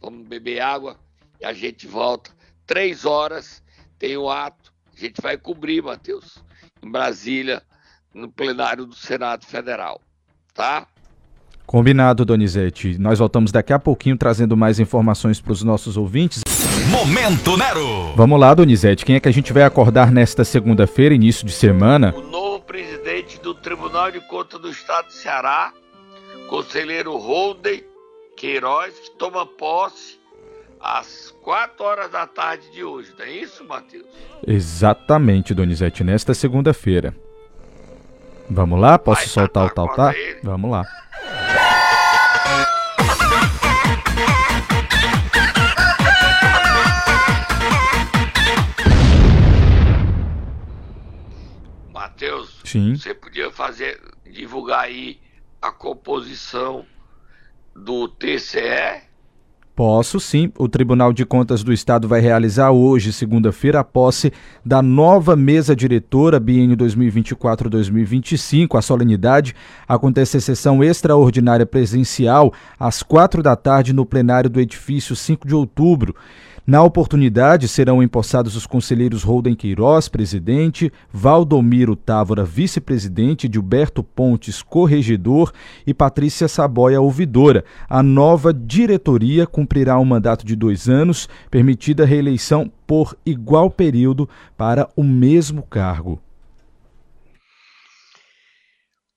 Vamos 0.00 0.26
beber 0.28 0.60
água 0.60 1.00
e 1.40 1.44
a 1.44 1.52
gente 1.52 1.86
volta 1.86 2.34
três 2.66 3.04
horas 3.04 3.62
tem 3.98 4.16
o 4.16 4.30
ato. 4.30 4.72
A 4.94 5.00
gente 5.00 5.20
vai 5.20 5.36
cobrir, 5.38 5.82
Matheus, 5.82 6.44
em 6.82 6.90
Brasília, 6.90 7.66
no 8.12 8.30
plenário 8.30 8.86
do 8.86 8.94
Senado 8.94 9.46
Federal. 9.46 10.00
Tá? 10.52 10.86
Combinado, 11.74 12.24
Donizete. 12.24 12.96
Nós 13.00 13.18
voltamos 13.18 13.50
daqui 13.50 13.72
a 13.72 13.80
pouquinho 13.80 14.16
trazendo 14.16 14.56
mais 14.56 14.78
informações 14.78 15.40
para 15.40 15.50
os 15.50 15.64
nossos 15.64 15.96
ouvintes. 15.96 16.42
Momento 16.88 17.56
Nero! 17.56 18.12
Vamos 18.14 18.38
lá, 18.38 18.54
Donizete. 18.54 19.04
Quem 19.04 19.16
é 19.16 19.20
que 19.20 19.28
a 19.28 19.32
gente 19.32 19.52
vai 19.52 19.64
acordar 19.64 20.12
nesta 20.12 20.44
segunda-feira, 20.44 21.16
início 21.16 21.44
de 21.44 21.50
semana? 21.50 22.14
O 22.16 22.22
novo 22.30 22.60
presidente 22.60 23.40
do 23.40 23.54
Tribunal 23.54 24.12
de 24.12 24.20
Contas 24.20 24.60
do 24.60 24.70
Estado 24.70 25.06
do 25.06 25.12
Ceará, 25.14 25.72
conselheiro 26.48 27.16
Holden 27.16 27.82
Queiroz, 28.36 28.94
que 28.94 29.10
toma 29.18 29.44
posse 29.44 30.20
às 30.80 31.34
4 31.42 31.84
horas 31.84 32.08
da 32.08 32.24
tarde 32.24 32.70
de 32.70 32.84
hoje, 32.84 33.12
não 33.18 33.24
é 33.24 33.32
isso, 33.32 33.64
Matheus? 33.64 34.06
Exatamente, 34.46 35.52
Donizete, 35.52 36.04
nesta 36.04 36.34
segunda-feira. 36.34 37.12
Vamos 38.48 38.78
lá? 38.78 38.96
Posso 38.96 39.22
Vai, 39.22 39.28
soltar 39.28 39.66
o 39.66 39.70
tal, 39.70 39.88
tá? 39.88 40.14
Vamos 40.40 40.70
lá. 40.70 40.84
Sim. 52.74 52.96
você 52.96 53.14
podia 53.14 53.50
fazer, 53.50 54.00
divulgar 54.24 54.80
aí 54.80 55.20
a 55.62 55.70
composição 55.70 56.84
do 57.74 58.08
TCE 58.08 59.14
Posso 59.76 60.20
sim. 60.20 60.52
O 60.56 60.68
Tribunal 60.68 61.12
de 61.12 61.26
Contas 61.26 61.64
do 61.64 61.72
Estado 61.72 62.06
vai 62.06 62.20
realizar 62.20 62.70
hoje, 62.70 63.12
segunda-feira, 63.12 63.80
a 63.80 63.84
posse 63.84 64.32
da 64.64 64.80
nova 64.80 65.34
mesa 65.34 65.74
diretora 65.74 66.38
biênio 66.38 66.76
2024-2025. 66.76 68.78
A 68.78 68.82
solenidade 68.82 69.52
acontece 69.88 70.36
em 70.36 70.40
sessão 70.40 70.84
extraordinária 70.84 71.66
presencial 71.66 72.52
às 72.78 73.02
quatro 73.02 73.42
da 73.42 73.56
tarde 73.56 73.92
no 73.92 74.06
plenário 74.06 74.48
do 74.48 74.60
edifício 74.60 75.16
5 75.16 75.44
de 75.44 75.56
outubro. 75.56 76.14
Na 76.66 76.82
oportunidade, 76.82 77.68
serão 77.68 78.02
empossados 78.02 78.56
os 78.56 78.66
conselheiros 78.66 79.22
Holden 79.22 79.54
Queiroz, 79.54 80.08
presidente, 80.08 80.90
Valdomiro 81.12 81.94
Távora, 81.94 82.42
vice-presidente, 82.42 83.50
Gilberto 83.52 84.02
Pontes, 84.02 84.62
corregedor 84.62 85.52
e 85.86 85.92
Patrícia 85.92 86.48
Saboia, 86.48 87.02
ouvidora. 87.02 87.66
A 87.86 88.02
nova 88.02 88.50
diretoria 88.50 89.46
cumprirá 89.46 89.98
um 89.98 90.06
mandato 90.06 90.46
de 90.46 90.56
dois 90.56 90.88
anos, 90.88 91.28
permitida 91.50 92.06
reeleição 92.06 92.72
por 92.86 93.14
igual 93.26 93.70
período 93.70 94.26
para 94.56 94.88
o 94.96 95.04
mesmo 95.04 95.62
cargo. 95.64 96.18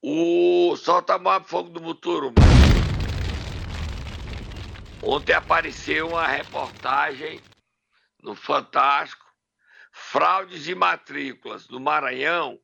O 0.03 0.75
Solta 0.75 1.17
Moab 1.17 1.47
Fogo 1.47 1.69
do 1.69 1.79
Futuro. 1.79 2.33
Ontem 5.01 5.33
apareceu 5.33 6.09
uma 6.09 6.27
reportagem 6.27 7.39
no 8.21 8.35
Fantástico. 8.35 9.25
Fraudes 9.91 10.67
e 10.67 10.75
matrículas 10.75 11.67
no 11.69 11.79
Maranhão 11.79 12.59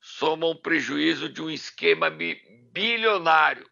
somam 0.00 0.56
prejuízo 0.56 1.28
de 1.28 1.42
um 1.42 1.50
esquema 1.50 2.10
bilionário 2.72 3.68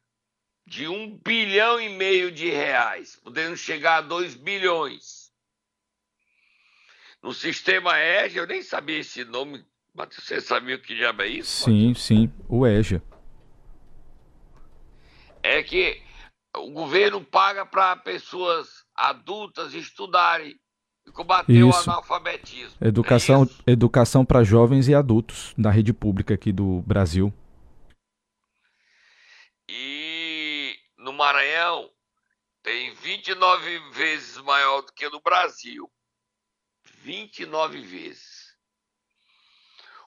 de 0.66 0.88
um 0.88 1.16
bilhão 1.18 1.80
e 1.80 1.88
meio 1.88 2.32
de 2.32 2.49
reais, 2.49 3.16
podendo 3.23 3.56
chegar 3.56 3.99
a 3.99 4.00
dois 4.00 4.34
bilhões. 4.34 5.30
No 7.23 7.32
sistema 7.32 7.99
EGE, 7.99 8.38
eu 8.38 8.46
nem 8.46 8.62
sabia 8.62 8.99
esse 8.99 9.25
nome, 9.25 9.64
mas 9.94 10.14
você 10.14 10.40
sabia 10.40 10.76
o 10.76 10.80
que 10.80 10.94
diabo 10.94 11.23
é 11.23 11.28
isso? 11.28 11.64
Sim, 11.64 11.88
Matheus? 11.88 12.02
sim, 12.02 12.32
o 12.49 12.66
EGE. 12.66 13.00
É 15.42 15.62
que 15.62 16.03
o 16.56 16.70
governo 16.70 17.25
paga 17.25 17.66
para 17.66 17.96
pessoas 17.96 18.84
adultas 18.94 19.75
estudarem 19.75 20.58
e 21.06 21.11
combater 21.11 21.52
isso. 21.52 21.66
o 21.66 21.75
analfabetismo. 21.75 22.76
Educação, 22.80 23.49
é 23.66 23.73
educação 23.73 24.25
para 24.25 24.44
jovens 24.44 24.88
e 24.88 24.94
adultos 24.94 25.52
na 25.56 25.70
rede 25.70 25.92
pública 25.92 26.34
aqui 26.34 26.52
do 26.52 26.82
Brasil. 26.82 27.32
E 29.68 30.76
no 30.99 31.12
Maranhão 31.12 31.90
tem 32.62 32.94
29 32.94 33.90
vezes 33.90 34.38
maior 34.38 34.82
do 34.82 34.92
que 34.92 35.08
no 35.08 35.20
Brasil. 35.20 35.90
29 37.02 37.80
vezes. 37.80 38.54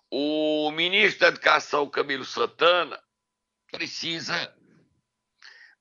O 0.10 0.72
ministro 0.72 1.22
da 1.22 1.27
Educação, 1.27 1.89
Camilo 1.89 2.25
Santana, 2.25 3.00
precisa. 3.72 4.56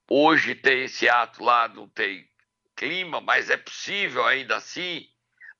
Hoje 0.08 0.54
tem 0.54 0.84
esse 0.84 1.08
ato 1.08 1.42
lá, 1.42 1.66
não 1.66 1.88
tem 1.88 2.28
clima, 2.76 3.20
mas 3.20 3.50
é 3.50 3.56
possível 3.56 4.24
ainda 4.24 4.56
assim 4.56 5.08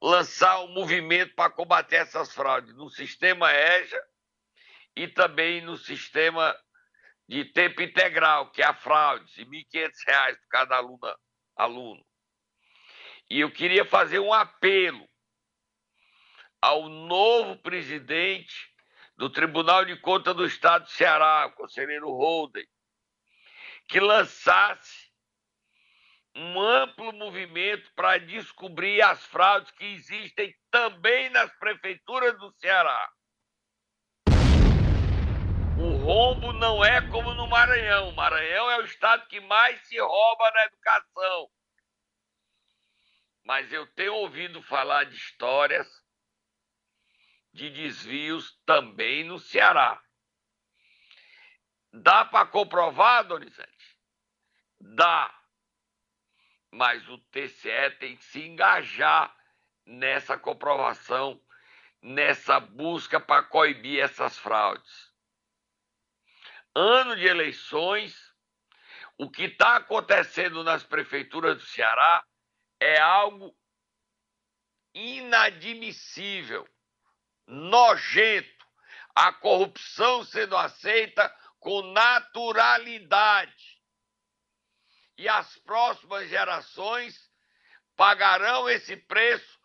lançar 0.00 0.60
um 0.60 0.68
movimento 0.68 1.34
para 1.34 1.50
combater 1.50 1.96
essas 1.96 2.32
fraudes 2.32 2.74
no 2.74 2.88
sistema 2.88 3.52
EJA 3.52 4.00
e 4.94 5.08
também 5.08 5.60
no 5.62 5.76
sistema 5.76 6.56
de 7.28 7.44
tempo 7.44 7.82
integral, 7.82 8.52
que 8.52 8.62
é 8.62 8.66
a 8.66 8.74
fraude, 8.74 9.26
de 9.34 9.42
R$ 9.42 9.64
1.500 9.72 10.36
por 10.36 10.48
cada 10.48 10.76
aluna, 10.76 11.16
aluno. 11.56 12.06
E 13.28 13.40
eu 13.40 13.50
queria 13.50 13.84
fazer 13.84 14.20
um 14.20 14.32
apelo 14.32 15.08
ao 16.60 16.88
novo 16.88 17.60
presidente 17.62 18.72
do 19.16 19.28
Tribunal 19.28 19.84
de 19.84 19.96
Contas 19.96 20.36
do 20.36 20.46
Estado 20.46 20.84
do 20.84 20.90
Ceará, 20.90 21.46
o 21.46 21.52
conselheiro 21.52 22.10
Holden, 22.10 22.66
que 23.88 24.00
lançasse 24.00 25.06
um 26.34 26.60
amplo 26.60 27.12
movimento 27.12 27.90
para 27.94 28.18
descobrir 28.18 29.00
as 29.02 29.24
fraudes 29.26 29.70
que 29.72 29.84
existem 29.84 30.54
também 30.70 31.30
nas 31.30 31.50
prefeituras 31.58 32.38
do 32.38 32.52
Ceará 32.52 33.10
roubo 36.06 36.52
não 36.52 36.84
é 36.84 37.00
como 37.10 37.34
no 37.34 37.48
Maranhão. 37.48 38.10
O 38.10 38.14
Maranhão 38.14 38.70
é 38.70 38.78
o 38.78 38.84
estado 38.84 39.26
que 39.26 39.40
mais 39.40 39.80
se 39.88 39.98
rouba 39.98 40.50
na 40.52 40.64
educação. 40.66 41.50
Mas 43.44 43.72
eu 43.72 43.84
tenho 43.94 44.14
ouvido 44.14 44.62
falar 44.62 45.02
de 45.04 45.16
histórias 45.16 45.88
de 47.52 47.70
desvios 47.70 48.56
também 48.64 49.24
no 49.24 49.40
Ceará. 49.40 50.00
Dá 51.92 52.24
para 52.24 52.46
comprovar, 52.46 53.26
Donizete? 53.26 53.75
Dá. 54.94 55.32
Mas 56.70 57.08
o 57.08 57.18
TCE 57.30 57.90
tem 57.98 58.16
que 58.16 58.24
se 58.24 58.42
engajar 58.42 59.34
nessa 59.84 60.36
comprovação, 60.36 61.40
nessa 62.02 62.60
busca 62.60 63.18
para 63.20 63.42
coibir 63.42 64.02
essas 64.02 64.36
fraudes 64.36 65.16
ano 66.76 67.16
de 67.16 67.26
eleições, 67.26 68.14
o 69.16 69.30
que 69.30 69.44
está 69.44 69.76
acontecendo 69.76 70.62
nas 70.62 70.84
prefeituras 70.84 71.56
do 71.56 71.64
Ceará 71.64 72.22
é 72.78 73.00
algo 73.00 73.56
inadmissível, 74.94 76.68
nojento. 77.46 78.54
A 79.14 79.32
corrupção 79.32 80.22
sendo 80.24 80.54
aceita 80.54 81.34
com 81.58 81.80
naturalidade. 81.92 83.75
E 85.18 85.28
as 85.28 85.56
próximas 85.58 86.28
gerações 86.28 87.30
pagarão 87.96 88.68
esse 88.68 88.96
preço 88.96 89.58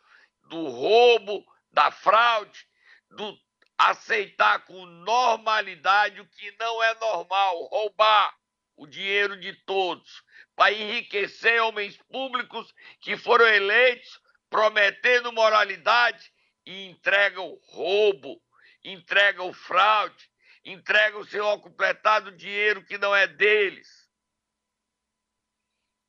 do 0.44 0.68
roubo, 0.68 1.46
da 1.72 1.92
fraude, 1.92 2.66
do 3.10 3.38
aceitar 3.78 4.66
com 4.66 4.86
normalidade 4.86 6.22
o 6.22 6.28
que 6.28 6.52
não 6.60 6.84
é 6.84 6.94
normal, 6.96 7.64
roubar 7.66 8.36
o 8.78 8.88
dinheiro 8.88 9.40
de 9.40 9.54
todos, 9.66 10.24
para 10.56 10.72
enriquecer 10.72 11.62
homens 11.62 11.98
públicos 12.10 12.74
que 13.00 13.18
foram 13.18 13.46
eleitos 13.48 14.20
prometendo 14.50 15.32
moralidade 15.32 16.32
e 16.66 16.88
entregam 16.88 17.58
roubo, 17.70 18.42
entregam 18.84 19.54
fraude, 19.54 20.30
entregam 20.64 21.24
seu 21.24 21.60
completado 21.60 22.32
dinheiro 22.32 22.84
que 22.84 22.98
não 22.98 23.16
é 23.16 23.28
deles. 23.28 24.01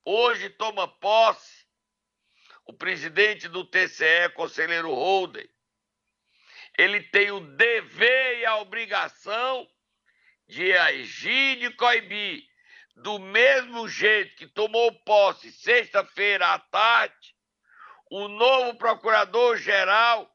Hoje 0.04 0.50
toma 0.50 0.88
posse 0.88 1.66
o 2.64 2.72
presidente 2.72 3.48
do 3.48 3.64
TCE, 3.64 4.28
conselheiro 4.34 4.92
Holden, 4.92 5.48
ele 6.76 7.02
tem 7.02 7.30
o 7.30 7.40
dever 7.40 8.38
e 8.38 8.46
a 8.46 8.56
obrigação 8.56 9.68
de 10.48 10.72
agir 10.72 11.58
de 11.58 11.70
coibir. 11.70 12.50
Do 12.94 13.18
mesmo 13.18 13.88
jeito 13.88 14.36
que 14.36 14.46
tomou 14.46 14.92
posse 15.04 15.50
sexta-feira 15.50 16.48
à 16.48 16.58
tarde, 16.58 17.34
o 18.10 18.28
novo 18.28 18.76
procurador-geral 18.76 20.30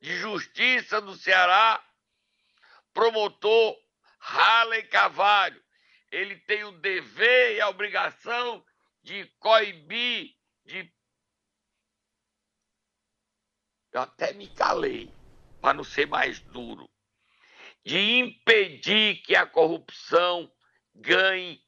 de 0.00 0.16
Justiça 0.16 1.00
do 1.00 1.14
Ceará, 1.14 1.82
promotor 2.94 3.76
Halley 4.18 4.84
Cavalho. 4.84 5.62
Ele 6.10 6.36
tem 6.40 6.64
o 6.64 6.72
dever 6.72 7.56
e 7.56 7.60
a 7.60 7.68
obrigação 7.68 8.64
de 9.06 9.24
coibir, 9.38 10.34
de. 10.64 10.92
Eu 13.92 14.00
até 14.00 14.32
me 14.32 14.48
calei 14.48 15.14
para 15.60 15.74
não 15.74 15.84
ser 15.84 16.08
mais 16.08 16.40
duro, 16.40 16.90
de 17.84 18.18
impedir 18.18 19.22
que 19.22 19.36
a 19.36 19.46
corrupção 19.46 20.52
ganhe 20.92 21.64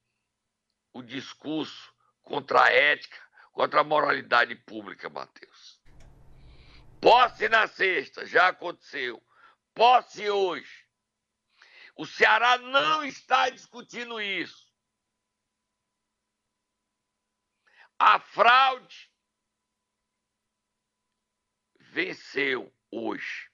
o 0.92 1.00
discurso 1.00 1.94
contra 2.22 2.64
a 2.64 2.72
ética, 2.72 3.16
contra 3.52 3.82
a 3.82 3.84
moralidade 3.84 4.56
pública, 4.56 5.08
Matheus. 5.08 5.80
Posse 7.00 7.48
na 7.48 7.68
sexta, 7.68 8.26
já 8.26 8.48
aconteceu. 8.48 9.22
Posse 9.72 10.28
hoje. 10.28 10.84
O 11.94 12.04
Ceará 12.04 12.58
não 12.58 13.04
está 13.04 13.48
discutindo 13.48 14.20
isso. 14.20 14.67
A 17.98 18.20
fraude 18.20 19.10
venceu 21.80 22.72
hoje. 22.92 23.48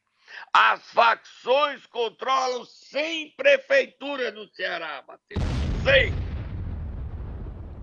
As 0.52 0.82
facções 0.92 1.86
controlam 1.86 2.64
100 2.64 3.30
prefeituras 3.36 4.34
no 4.34 4.46
Ceará, 4.48 5.02
Matheus. 5.06 5.42
100. 5.82 6.12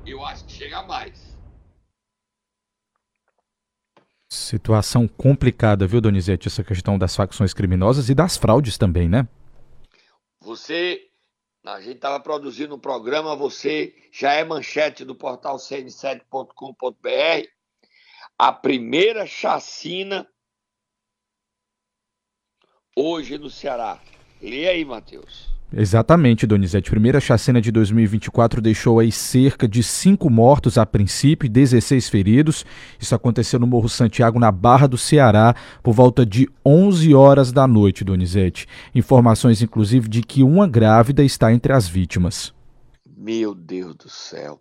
Eu 0.05 0.23
acho 0.25 0.45
que 0.45 0.51
chega 0.51 0.83
mais. 0.83 1.37
Situação 4.29 5.07
complicada, 5.07 5.87
viu, 5.87 5.99
Donizete? 5.99 6.47
Essa 6.47 6.63
questão 6.63 6.97
das 6.97 7.15
facções 7.15 7.53
criminosas 7.53 8.09
e 8.09 8.15
das 8.15 8.37
fraudes 8.37 8.77
também, 8.77 9.09
né? 9.09 9.27
Você, 10.41 11.10
a 11.63 11.79
gente 11.79 11.95
estava 11.95 12.19
produzindo 12.19 12.75
um 12.75 12.79
programa, 12.79 13.35
você 13.35 13.95
já 14.11 14.33
é 14.33 14.43
manchete 14.43 15.05
do 15.05 15.15
portal 15.15 15.57
cn7.com.br. 15.57 17.47
A 18.37 18.51
primeira 18.51 19.27
chacina 19.27 20.27
hoje 22.95 23.37
no 23.37 23.49
Ceará. 23.49 24.01
Lê 24.41 24.67
aí, 24.67 24.83
Matheus. 24.83 25.60
Exatamente, 25.73 26.45
Donizete. 26.45 26.89
Primeira 26.89 27.21
chacina 27.21 27.61
de 27.61 27.71
2024 27.71 28.61
deixou 28.61 28.99
aí 28.99 29.11
cerca 29.11 29.67
de 29.67 29.81
cinco 29.81 30.29
mortos 30.29 30.77
a 30.77 30.85
princípio 30.85 31.45
e 31.45 31.49
16 31.49 32.09
feridos. 32.09 32.65
Isso 32.99 33.15
aconteceu 33.15 33.57
no 33.57 33.65
Morro 33.65 33.87
Santiago, 33.87 34.37
na 34.37 34.51
Barra 34.51 34.87
do 34.87 34.97
Ceará, 34.97 35.55
por 35.81 35.93
volta 35.93 36.25
de 36.25 36.49
11 36.65 37.15
horas 37.15 37.53
da 37.53 37.65
noite, 37.65 38.03
Donizete. 38.03 38.67
Informações, 38.93 39.61
inclusive, 39.61 40.09
de 40.09 40.21
que 40.21 40.43
uma 40.43 40.67
grávida 40.67 41.23
está 41.23 41.53
entre 41.53 41.71
as 41.71 41.87
vítimas. 41.87 42.53
Meu 43.17 43.55
Deus 43.55 43.95
do 43.95 44.09
céu. 44.09 44.59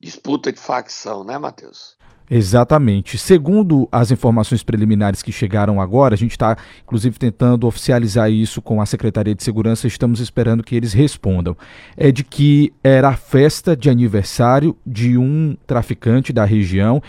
Disputa 0.00 0.50
de 0.50 0.58
facção, 0.58 1.22
né, 1.22 1.36
Matheus? 1.36 1.99
Exatamente. 2.30 3.18
Segundo 3.18 3.88
as 3.90 4.12
informações 4.12 4.62
preliminares 4.62 5.20
que 5.20 5.32
chegaram 5.32 5.80
agora, 5.80 6.14
a 6.14 6.16
gente 6.16 6.30
está, 6.30 6.56
inclusive, 6.80 7.18
tentando 7.18 7.66
oficializar 7.66 8.30
isso 8.30 8.62
com 8.62 8.80
a 8.80 8.86
Secretaria 8.86 9.34
de 9.34 9.42
Segurança, 9.42 9.88
estamos 9.88 10.20
esperando 10.20 10.62
que 10.62 10.76
eles 10.76 10.92
respondam. 10.92 11.56
É 11.96 12.12
de 12.12 12.22
que 12.22 12.72
era 12.84 13.08
a 13.08 13.16
festa 13.16 13.76
de 13.76 13.90
aniversário 13.90 14.76
de 14.86 15.18
um 15.18 15.56
traficante 15.66 16.32
da 16.32 16.44
região 16.44 17.02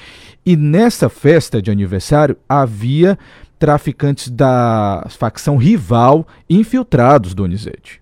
e 0.44 0.58
nessa 0.58 1.08
festa 1.08 1.62
de 1.62 1.70
aniversário 1.70 2.36
havia 2.50 3.16
traficantes 3.60 4.28
da 4.28 5.06
facção 5.08 5.56
rival 5.56 6.26
infiltrados, 6.50 7.36
Donizete. 7.36 8.02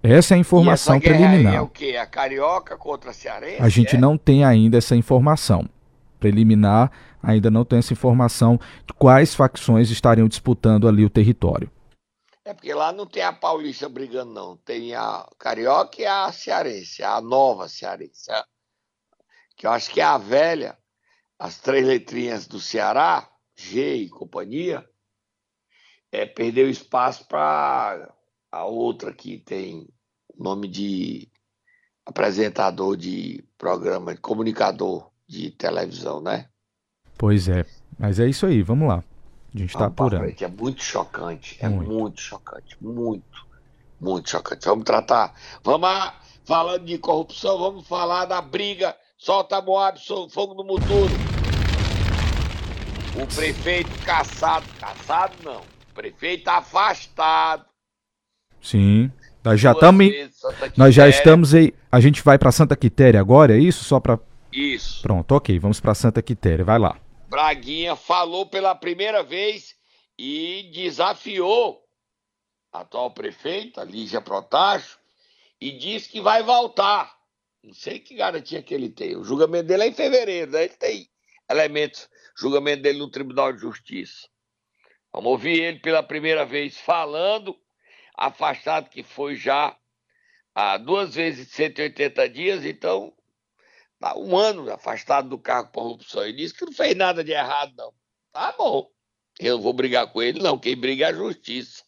Essa 0.00 0.34
é 0.34 0.36
a 0.36 0.38
informação 0.38 0.94
e 0.94 0.98
essa 0.98 1.08
preliminar. 1.08 1.54
é 1.54 1.60
o 1.60 1.66
quê? 1.66 1.96
A 2.00 2.06
carioca 2.06 2.76
contra 2.76 3.10
a 3.10 3.12
cearense? 3.12 3.60
A 3.60 3.68
gente 3.68 3.96
é? 3.96 3.98
não 3.98 4.16
tem 4.16 4.44
ainda 4.44 4.78
essa 4.78 4.94
informação 4.94 5.68
preliminar, 6.22 6.92
ainda 7.20 7.50
não 7.50 7.64
tem 7.64 7.80
essa 7.80 7.92
informação 7.92 8.58
de 8.86 8.92
quais 8.94 9.34
facções 9.34 9.90
estariam 9.90 10.28
disputando 10.28 10.86
ali 10.86 11.04
o 11.04 11.10
território. 11.10 11.68
É 12.44 12.54
porque 12.54 12.72
lá 12.72 12.92
não 12.92 13.06
tem 13.06 13.22
a 13.22 13.32
paulista 13.32 13.88
brigando, 13.88 14.32
não. 14.32 14.56
Tem 14.56 14.94
a 14.94 15.28
carioca 15.38 16.00
e 16.00 16.06
a 16.06 16.30
cearense, 16.32 17.02
a 17.02 17.20
nova 17.20 17.68
cearense. 17.68 18.30
Que 19.56 19.66
eu 19.66 19.70
acho 19.72 19.90
que 19.90 20.00
é 20.00 20.04
a 20.04 20.18
velha, 20.18 20.78
as 21.38 21.58
três 21.58 21.86
letrinhas 21.86 22.46
do 22.46 22.60
Ceará, 22.60 23.28
G 23.56 23.94
e 23.94 24.08
companhia, 24.08 24.88
é, 26.10 26.26
perdeu 26.26 26.68
espaço 26.68 27.26
para 27.26 28.12
a 28.50 28.64
outra 28.64 29.12
que 29.12 29.38
tem 29.38 29.88
o 30.28 30.42
nome 30.42 30.68
de 30.68 31.28
apresentador 32.04 32.96
de 32.96 33.44
programa, 33.56 34.14
de 34.14 34.20
comunicador 34.20 35.11
de 35.32 35.50
televisão, 35.50 36.20
né? 36.20 36.46
Pois 37.16 37.48
é. 37.48 37.64
Mas 37.98 38.20
é 38.20 38.28
isso 38.28 38.44
aí, 38.44 38.62
vamos 38.62 38.86
lá. 38.86 39.02
A 39.54 39.58
gente 39.58 39.70
está 39.70 39.86
apurando. 39.86 40.34
É 40.38 40.48
muito 40.48 40.82
chocante, 40.82 41.56
é 41.60 41.68
muito. 41.68 41.90
muito 41.90 42.20
chocante, 42.20 42.76
muito, 42.80 43.46
muito 44.00 44.28
chocante. 44.28 44.66
Vamos 44.66 44.84
tratar. 44.84 45.34
Vamos 45.64 45.82
lá, 45.82 46.20
falando 46.44 46.84
de 46.84 46.98
corrupção, 46.98 47.58
vamos 47.58 47.86
falar 47.86 48.26
da 48.26 48.42
briga. 48.42 48.94
Solta 49.16 49.62
Moab, 49.62 49.98
fogo 50.30 50.54
no 50.54 50.64
motor. 50.64 51.08
O 53.14 53.26
prefeito 53.34 53.90
caçado, 54.04 54.66
caçado 54.80 55.34
não, 55.44 55.60
o 55.60 55.94
prefeito 55.94 56.48
afastado. 56.48 57.64
Sim. 58.60 59.10
Nós 59.44 59.60
já 59.60 59.72
estamos. 59.72 60.06
Nós 60.76 60.94
já 60.94 61.08
estamos 61.08 61.54
aí. 61.54 61.74
A 61.90 62.00
gente 62.00 62.22
vai 62.22 62.38
para 62.38 62.52
Santa 62.52 62.76
Quitéria 62.76 63.20
agora, 63.20 63.56
é 63.56 63.58
isso? 63.58 63.84
Só 63.84 64.00
para 64.00 64.18
isso. 64.52 65.02
Pronto, 65.02 65.34
ok. 65.34 65.58
Vamos 65.58 65.80
para 65.80 65.94
Santa 65.94 66.22
Quitéria. 66.22 66.64
Vai 66.64 66.78
lá. 66.78 67.00
Braguinha 67.28 67.96
falou 67.96 68.46
pela 68.46 68.74
primeira 68.74 69.22
vez 69.22 69.74
e 70.18 70.70
desafiou 70.74 71.82
a 72.72 72.80
atual 72.80 73.10
prefeita, 73.10 73.84
Lígia 73.84 74.20
Protacho, 74.20 74.98
e 75.60 75.72
disse 75.72 76.08
que 76.08 76.20
vai 76.20 76.42
voltar. 76.42 77.16
Não 77.62 77.72
sei 77.72 78.00
que 78.00 78.14
garantia 78.14 78.62
que 78.62 78.74
ele 78.74 78.90
tem. 78.90 79.16
O 79.16 79.24
julgamento 79.24 79.68
dele 79.68 79.84
é 79.84 79.88
em 79.88 79.94
fevereiro, 79.94 80.50
né? 80.50 80.64
Ele 80.64 80.74
tem 80.74 81.08
elementos. 81.48 82.08
Julgamento 82.36 82.82
dele 82.82 82.98
no 82.98 83.10
Tribunal 83.10 83.52
de 83.52 83.60
Justiça. 83.60 84.28
Vamos 85.12 85.30
ouvir 85.30 85.62
ele 85.62 85.78
pela 85.78 86.02
primeira 86.02 86.44
vez 86.44 86.78
falando, 86.78 87.54
afastado 88.16 88.88
que 88.88 89.02
foi 89.02 89.36
já 89.36 89.76
há 90.54 90.78
duas 90.78 91.14
vezes 91.14 91.48
180 91.48 92.28
dias, 92.30 92.64
então 92.64 93.12
um 94.16 94.36
ano 94.36 94.70
afastado 94.72 95.28
do 95.28 95.38
cargo 95.38 95.70
por 95.70 95.82
corrupção. 95.82 96.24
Ele 96.24 96.38
disse 96.38 96.54
que 96.54 96.64
não 96.64 96.72
fez 96.72 96.96
nada 96.96 97.22
de 97.22 97.32
errado, 97.32 97.72
não. 97.76 97.92
Tá 98.32 98.54
bom. 98.56 98.90
Eu 99.38 99.56
não 99.56 99.62
vou 99.62 99.72
brigar 99.72 100.10
com 100.12 100.22
ele, 100.22 100.40
não. 100.40 100.58
Quem 100.58 100.76
briga 100.76 101.06
é 101.06 101.08
a 101.08 101.14
justiça. 101.14 101.82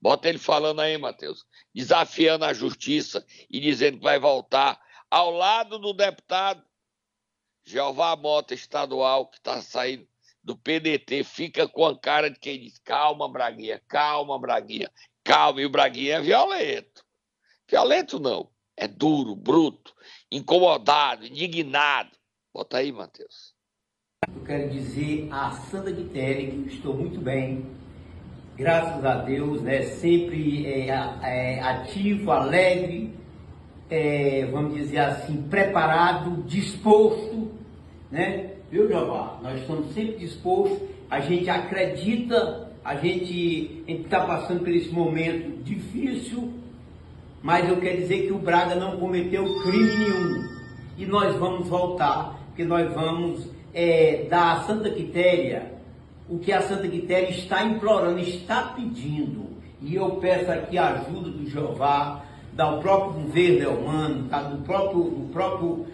Bota 0.00 0.28
ele 0.28 0.38
falando 0.38 0.80
aí, 0.80 0.96
Matheus. 0.96 1.44
Desafiando 1.74 2.44
a 2.44 2.52
justiça 2.52 3.24
e 3.48 3.60
dizendo 3.60 3.98
que 3.98 4.04
vai 4.04 4.18
voltar 4.18 4.80
ao 5.10 5.30
lado 5.30 5.78
do 5.78 5.92
deputado 5.92 6.62
Jeová 7.64 8.16
Mota 8.16 8.54
estadual, 8.54 9.26
que 9.26 9.36
está 9.38 9.60
saindo 9.60 10.08
do 10.42 10.56
PDT, 10.56 11.22
fica 11.22 11.68
com 11.68 11.84
a 11.84 11.98
cara 11.98 12.30
de 12.30 12.38
quem 12.38 12.58
diz: 12.58 12.78
calma, 12.78 13.28
Braguinha, 13.28 13.80
calma, 13.86 14.38
Braguinha, 14.38 14.90
calma. 15.22 15.60
E 15.60 15.66
o 15.66 15.70
Braguinha 15.70 16.16
é 16.16 16.20
violento. 16.20 17.04
Violento 17.68 18.18
não, 18.18 18.50
é 18.76 18.88
duro, 18.88 19.36
bruto, 19.36 19.94
incomodado, 20.30 21.26
indignado. 21.26 22.10
Bota 22.54 22.78
aí, 22.78 22.92
Matheus. 22.92 23.54
Eu 24.34 24.44
quero 24.44 24.70
dizer 24.70 25.28
a 25.30 25.50
Santa 25.50 25.92
Quitéria 25.92 26.50
que 26.50 26.74
estou 26.74 26.94
muito 26.94 27.20
bem, 27.20 27.66
graças 28.56 29.04
a 29.04 29.16
Deus, 29.16 29.62
né? 29.62 29.82
sempre 29.82 30.66
é, 30.66 30.88
é, 31.22 31.60
ativo, 31.60 32.30
alegre, 32.30 33.14
é, 33.88 34.46
vamos 34.52 34.74
dizer 34.74 34.98
assim, 34.98 35.42
preparado, 35.42 36.42
disposto, 36.44 37.50
né? 38.10 38.54
Viu, 38.70 38.86
Jeová? 38.86 39.40
Nós 39.42 39.60
estamos 39.60 39.92
sempre 39.92 40.16
dispostos, 40.18 40.78
a 41.10 41.18
gente 41.18 41.50
acredita, 41.50 42.70
a 42.84 42.94
gente 42.94 43.82
está 43.88 44.24
passando 44.24 44.60
por 44.60 44.68
esse 44.68 44.90
momento 44.90 45.64
difícil, 45.64 46.59
mas 47.42 47.68
eu 47.68 47.76
quero 47.76 47.98
dizer 47.98 48.26
que 48.26 48.32
o 48.32 48.38
Braga 48.38 48.74
não 48.74 48.98
cometeu 48.98 49.44
crime 49.62 49.96
nenhum. 49.96 50.50
E 50.98 51.06
nós 51.06 51.34
vamos 51.36 51.68
voltar, 51.68 52.38
porque 52.46 52.64
nós 52.64 52.92
vamos 52.92 53.48
é, 53.72 54.26
dar 54.28 54.58
à 54.58 54.60
Santa 54.64 54.90
Quitéria 54.90 55.80
o 56.28 56.38
que 56.38 56.52
a 56.52 56.62
Santa 56.62 56.86
Quitéria 56.86 57.30
está 57.30 57.64
implorando, 57.64 58.20
está 58.20 58.62
pedindo. 58.76 59.46
E 59.82 59.96
eu 59.96 60.10
peço 60.16 60.50
aqui 60.50 60.78
a 60.78 60.90
ajuda 60.90 61.30
do 61.30 61.48
Jeová, 61.48 62.22
do 62.52 62.78
próprio 62.80 63.22
governo 63.22 63.70
humano, 63.70 64.28
tá? 64.28 64.42
do, 64.42 64.62
próprio, 64.62 65.04
do 65.04 65.28
próprio 65.32 65.86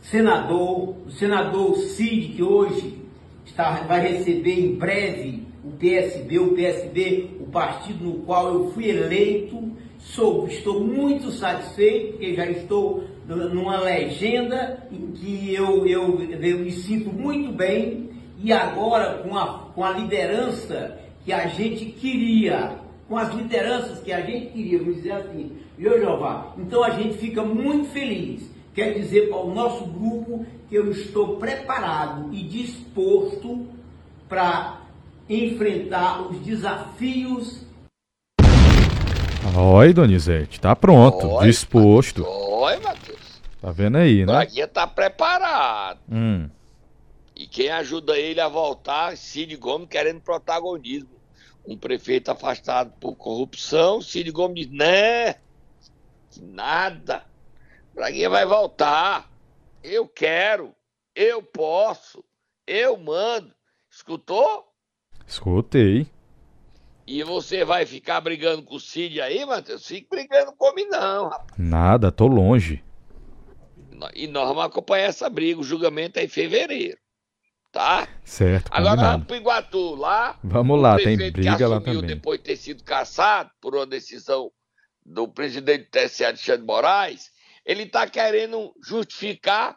senador, 0.00 0.94
o 1.06 1.10
senador 1.10 1.76
Cid, 1.76 2.34
que 2.34 2.42
hoje 2.42 2.98
está, 3.44 3.82
vai 3.82 4.00
receber 4.00 4.60
em 4.60 4.74
breve 4.76 5.46
o 5.62 5.72
PSB, 5.72 6.38
o 6.38 6.54
PSB, 6.54 7.36
o 7.40 7.46
partido 7.46 8.04
no 8.04 8.12
qual 8.20 8.54
eu 8.54 8.70
fui 8.72 8.88
eleito 8.88 9.76
Sou, 10.02 10.48
estou 10.48 10.80
muito 10.80 11.30
satisfeito, 11.30 12.12
porque 12.12 12.34
já 12.34 12.46
estou 12.46 13.04
numa 13.26 13.78
legenda 13.80 14.82
em 14.90 15.12
que 15.12 15.54
eu, 15.54 15.86
eu, 15.86 16.20
eu 16.20 16.58
me 16.58 16.72
sinto 16.72 17.12
muito 17.12 17.52
bem 17.52 18.10
e 18.42 18.52
agora 18.52 19.22
com 19.22 19.36
a, 19.36 19.70
com 19.74 19.84
a 19.84 19.90
liderança 19.90 20.98
que 21.24 21.32
a 21.32 21.46
gente 21.46 21.84
queria, 21.86 22.78
com 23.08 23.16
as 23.16 23.32
lideranças 23.34 24.00
que 24.00 24.12
a 24.12 24.20
gente 24.22 24.52
queria, 24.52 24.78
vamos 24.78 24.96
dizer 24.96 25.12
assim, 25.12 25.52
viu 25.76 25.98
Jeová? 25.98 26.54
Então 26.58 26.82
a 26.82 26.90
gente 26.90 27.18
fica 27.18 27.44
muito 27.44 27.90
feliz. 27.90 28.50
Quer 28.74 28.94
dizer 28.94 29.28
para 29.28 29.38
o 29.38 29.54
nosso 29.54 29.84
grupo 29.84 30.46
que 30.68 30.74
eu 30.74 30.90
estou 30.90 31.36
preparado 31.36 32.32
e 32.32 32.42
disposto 32.42 33.66
para 34.28 34.80
enfrentar 35.28 36.22
os 36.22 36.38
desafios 36.38 37.66
Oi, 39.56 39.92
Donizete, 39.92 40.60
tá 40.60 40.76
pronto, 40.76 41.26
Oi, 41.28 41.46
disposto. 41.46 42.24
Oi, 42.24 42.76
Matheus. 42.78 43.42
Tá 43.60 43.72
vendo 43.72 43.98
aí, 43.98 44.20
né? 44.20 44.26
Braguinha 44.26 44.68
tá 44.68 44.86
preparado. 44.86 45.98
Hum. 46.10 46.48
E 47.34 47.46
quem 47.46 47.68
ajuda 47.70 48.16
ele 48.16 48.40
a 48.40 48.48
voltar, 48.48 49.16
Cid 49.16 49.56
Gomes 49.56 49.88
querendo 49.88 50.20
protagonismo. 50.20 51.10
Um 51.66 51.76
prefeito 51.76 52.30
afastado 52.30 52.92
por 53.00 53.16
corrupção, 53.16 54.00
Cid 54.00 54.30
Gomes 54.30 54.66
diz, 54.66 54.76
né? 54.76 55.36
Nada. 56.40 57.24
Braguinha 57.94 58.30
vai 58.30 58.46
voltar. 58.46 59.28
Eu 59.82 60.06
quero. 60.06 60.74
Eu 61.14 61.42
posso. 61.42 62.24
Eu 62.66 62.96
mando. 62.96 63.52
Escutou? 63.90 64.72
Escutei. 65.26 66.06
E 67.12 67.24
você 67.24 67.64
vai 67.64 67.84
ficar 67.84 68.20
brigando 68.20 68.62
com 68.62 68.76
o 68.76 68.80
Cid 68.80 69.20
aí, 69.20 69.44
Matheus? 69.44 69.84
Fique 69.84 70.06
brigando 70.08 70.52
comigo, 70.52 70.92
não, 70.92 71.28
rapaz. 71.28 71.58
Nada, 71.58 72.12
tô 72.12 72.28
longe. 72.28 72.84
E 74.14 74.28
nós 74.28 74.46
vamos 74.46 74.62
acompanhar 74.62 75.06
essa 75.06 75.28
briga. 75.28 75.58
O 75.58 75.64
julgamento 75.64 76.20
é 76.20 76.24
em 76.24 76.28
fevereiro. 76.28 76.96
Tá? 77.72 78.06
Certo. 78.24 78.70
Agora 78.70 78.94
nós 78.94 79.10
vamos 79.10 79.26
pro 79.26 79.34
Iguatu. 79.34 79.96
Lá. 79.96 80.38
Vamos 80.44 80.80
lá, 80.80 80.98
tem 80.98 81.16
briga 81.32 81.66
lá 81.66 81.80
também. 81.80 82.06
depois 82.06 82.38
de 82.38 82.44
ter 82.44 82.56
sido 82.56 82.84
caçado 82.84 83.50
por 83.60 83.74
uma 83.74 83.86
decisão 83.88 84.52
do 85.04 85.26
presidente 85.26 85.86
do 85.86 85.90
TSE, 85.90 86.24
Alexandre 86.24 86.64
Moraes, 86.64 87.32
ele 87.66 87.82
está 87.82 88.08
querendo 88.08 88.72
justificar 88.80 89.76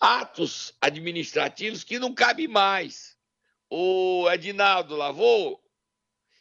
atos 0.00 0.74
administrativos 0.80 1.84
que 1.84 2.00
não 2.00 2.12
cabem 2.12 2.48
mais. 2.48 3.16
O 3.70 4.28
Edinaldo 4.28 4.96
Lavô, 4.96 5.60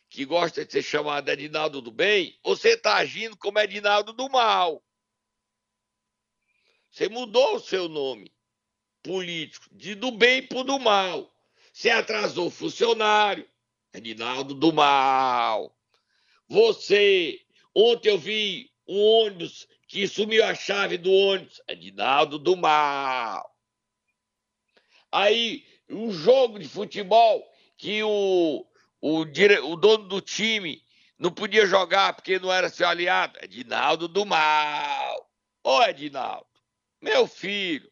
que 0.10 0.26
gosta 0.26 0.66
de 0.66 0.72
ser 0.72 0.84
chamado 0.84 1.30
Edinaldo 1.30 1.82
do 1.82 1.92
bem, 1.92 2.38
você 2.44 2.70
está 2.70 2.96
agindo 2.96 3.36
como 3.38 3.60
Edinaldo 3.60 4.14
do 4.14 4.30
mal. 4.30 4.84
Você 6.90 7.10
mudou 7.10 7.56
o 7.56 7.60
seu 7.60 7.88
nome 7.88 8.34
político, 9.04 9.68
de 9.72 9.96
do 9.96 10.12
bem 10.12 10.46
para 10.46 10.64
do 10.64 10.80
mal. 10.80 11.32
Você 11.72 11.90
atrasou 11.90 12.50
funcionário, 12.50 13.48
Edinaldo 13.94 14.54
do 14.54 14.74
mal. 14.74 15.78
Você, 16.48 17.40
ontem 17.76 18.10
eu 18.10 18.18
vi 18.18 18.72
um 18.88 19.00
ônibus 19.00 19.68
que 19.88 20.08
sumiu 20.08 20.44
a 20.44 20.56
chave 20.56 20.98
do 20.98 21.12
ônibus, 21.12 21.62
Edinaldo 21.68 22.40
do 22.40 22.56
mal. 22.56 23.56
Aí, 25.12 25.66
um 25.90 26.12
jogo 26.12 26.60
de 26.60 26.68
futebol 26.68 27.46
que 27.78 28.04
o, 28.04 28.66
o, 29.02 29.26
dire... 29.26 29.60
o 29.60 29.76
dono 29.76 30.08
do 30.08 30.22
time 30.22 30.82
não 31.18 31.32
podia 31.32 31.66
jogar 31.66 32.14
porque 32.14 32.40
não 32.40 32.52
era 32.52 32.70
seu 32.70 32.88
aliado, 32.88 33.38
Edinaldo 33.42 34.08
do 34.08 34.26
mal. 34.26 35.30
Ô, 35.64 35.84
Edinaldo, 35.84 36.48
meu 37.02 37.28
filho, 37.28 37.92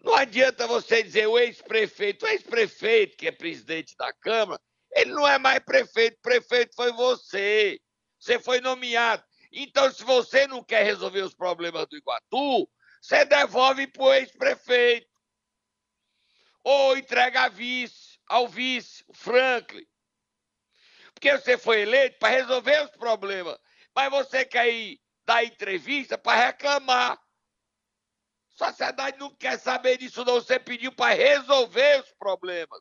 não 0.00 0.14
adianta 0.14 0.66
você 0.66 1.02
dizer 1.02 1.26
o 1.26 1.38
ex-prefeito, 1.38 2.26
o 2.26 2.28
ex-prefeito 2.28 3.16
que 3.16 3.26
é 3.26 3.32
presidente 3.32 3.96
da 3.96 4.12
Câmara, 4.12 4.60
ele 4.92 5.12
não 5.12 5.26
é 5.26 5.38
mais 5.38 5.58
prefeito, 5.60 6.18
prefeito 6.22 6.74
foi 6.76 6.92
você. 6.92 7.80
Você 8.18 8.38
foi 8.38 8.60
nomeado. 8.60 9.24
Então, 9.52 9.90
se 9.92 10.04
você 10.04 10.46
não 10.46 10.62
quer 10.62 10.84
resolver 10.84 11.22
os 11.22 11.34
problemas 11.34 11.86
do 11.86 11.96
Iguatu, 11.96 12.68
você 13.00 13.24
devolve 13.24 13.86
para 13.86 14.02
o 14.02 14.12
ex-prefeito. 14.14 15.08
Ou 16.62 16.96
entrega 16.96 17.42
a 17.42 17.48
vice, 17.48 18.18
ao 18.26 18.48
vice, 18.48 19.04
o 19.08 19.14
Franklin. 19.14 19.86
Porque 21.24 21.38
você 21.38 21.56
foi 21.56 21.80
eleito 21.80 22.18
para 22.18 22.34
resolver 22.34 22.84
os 22.84 22.90
problemas. 22.90 23.58
Mas 23.96 24.10
você 24.10 24.44
quer 24.44 24.68
ir 24.68 25.00
dar 25.24 25.42
entrevista 25.42 26.18
para 26.18 26.48
reclamar. 26.48 27.18
Sociedade 28.50 29.18
não 29.18 29.34
quer 29.34 29.58
saber 29.58 29.96
disso, 29.96 30.22
não. 30.22 30.34
Você 30.34 30.60
pediu 30.60 30.92
para 30.92 31.14
resolver 31.14 32.02
os 32.02 32.12
problemas. 32.18 32.78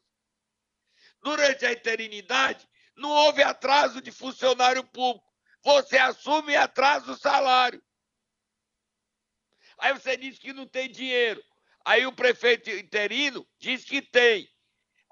Durante 1.21 1.65
a 1.65 1.71
eternidade, 1.71 2.67
não 2.97 3.10
houve 3.12 3.41
atraso 3.41 4.01
de 4.01 4.12
funcionário 4.12 4.84
público. 4.84 5.25
Você 5.63 5.97
assume 5.97 6.51
e 6.51 6.58
atrasa 6.58 7.13
o 7.13 7.17
salário. 7.17 7.82
Aí 9.77 9.93
você 9.93 10.17
diz 10.17 10.38
que 10.38 10.51
não 10.51 10.67
tem 10.67 10.91
dinheiro. 10.91 11.41
Aí 11.86 12.06
o 12.06 12.12
prefeito 12.12 12.69
interino 12.69 13.47
diz 13.58 13.86
que 13.86 14.01
tem. 14.01 14.53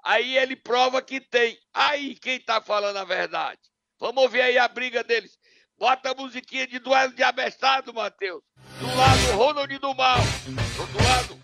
Aí 0.02 0.36
ele 0.36 0.56
prova 0.56 1.00
que 1.00 1.20
tem. 1.20 1.58
Aí 1.72 2.16
quem 2.16 2.36
está 2.36 2.60
falando 2.60 2.96
a 2.96 3.04
verdade? 3.04 3.60
Vamos 4.00 4.22
ouvir 4.22 4.40
aí 4.40 4.58
a 4.58 4.66
briga 4.66 5.04
deles. 5.04 5.38
Bota 5.78 6.10
a 6.10 6.14
musiquinha 6.14 6.66
de 6.66 6.78
duelo 6.78 7.12
de 7.14 7.22
abestado, 7.22 7.94
Matheus. 7.94 8.42
Do 8.80 8.86
lado, 8.86 9.36
Ronald 9.36 9.78
do 9.78 9.94
Mal. 9.94 10.18
Do 10.18 11.04
lado, 11.04 11.40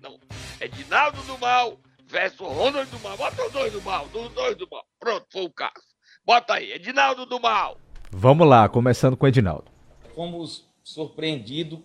não, 0.00 0.18
Edinaldo 0.60 1.20
do 1.22 1.38
Mal 1.38 1.78
versus 2.06 2.40
Ronald 2.40 2.88
do 2.90 2.98
Mal. 3.00 3.16
Bota 3.16 3.44
os 3.44 3.52
dois 3.52 3.72
do 3.72 3.82
Mal, 3.82 4.06
dos 4.08 4.28
dois 4.32 4.56
do 4.56 4.68
Mal. 4.70 4.86
Pronto, 5.00 5.26
foi 5.32 5.42
o 5.42 5.50
caso. 5.50 5.72
Bota 6.24 6.54
aí, 6.54 6.72
Edinaldo 6.72 7.26
do 7.26 7.40
Mal. 7.40 7.78
Vamos 8.10 8.46
lá, 8.46 8.68
começando 8.68 9.16
com 9.16 9.26
o 9.26 9.28
Edinaldo. 9.28 9.70
Fomos 10.14 10.64
surpreendidos 10.84 11.80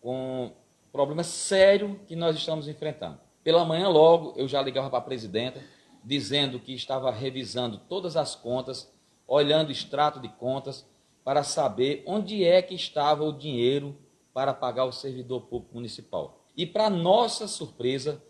com 0.00 0.46
um 0.46 0.52
problema 0.90 1.22
sério 1.22 2.00
que 2.06 2.16
nós 2.16 2.36
estamos 2.36 2.68
enfrentando. 2.68 3.20
Pela 3.44 3.64
manhã 3.64 3.88
logo, 3.88 4.34
eu 4.36 4.46
já 4.46 4.62
ligava 4.62 4.88
para 4.88 5.00
a 5.00 5.02
presidenta, 5.02 5.62
dizendo 6.04 6.60
que 6.60 6.72
estava 6.72 7.10
revisando 7.10 7.78
todas 7.88 8.16
as 8.16 8.34
contas, 8.36 8.92
olhando 9.26 9.68
o 9.68 9.72
extrato 9.72 10.20
de 10.20 10.28
contas, 10.28 10.86
para 11.24 11.42
saber 11.42 12.02
onde 12.06 12.44
é 12.44 12.62
que 12.62 12.74
estava 12.74 13.24
o 13.24 13.32
dinheiro 13.32 13.96
para 14.32 14.54
pagar 14.54 14.84
o 14.84 14.92
servidor 14.92 15.42
público 15.42 15.74
municipal. 15.74 16.44
E, 16.56 16.66
para 16.66 16.88
nossa 16.88 17.48
surpresa, 17.48 18.22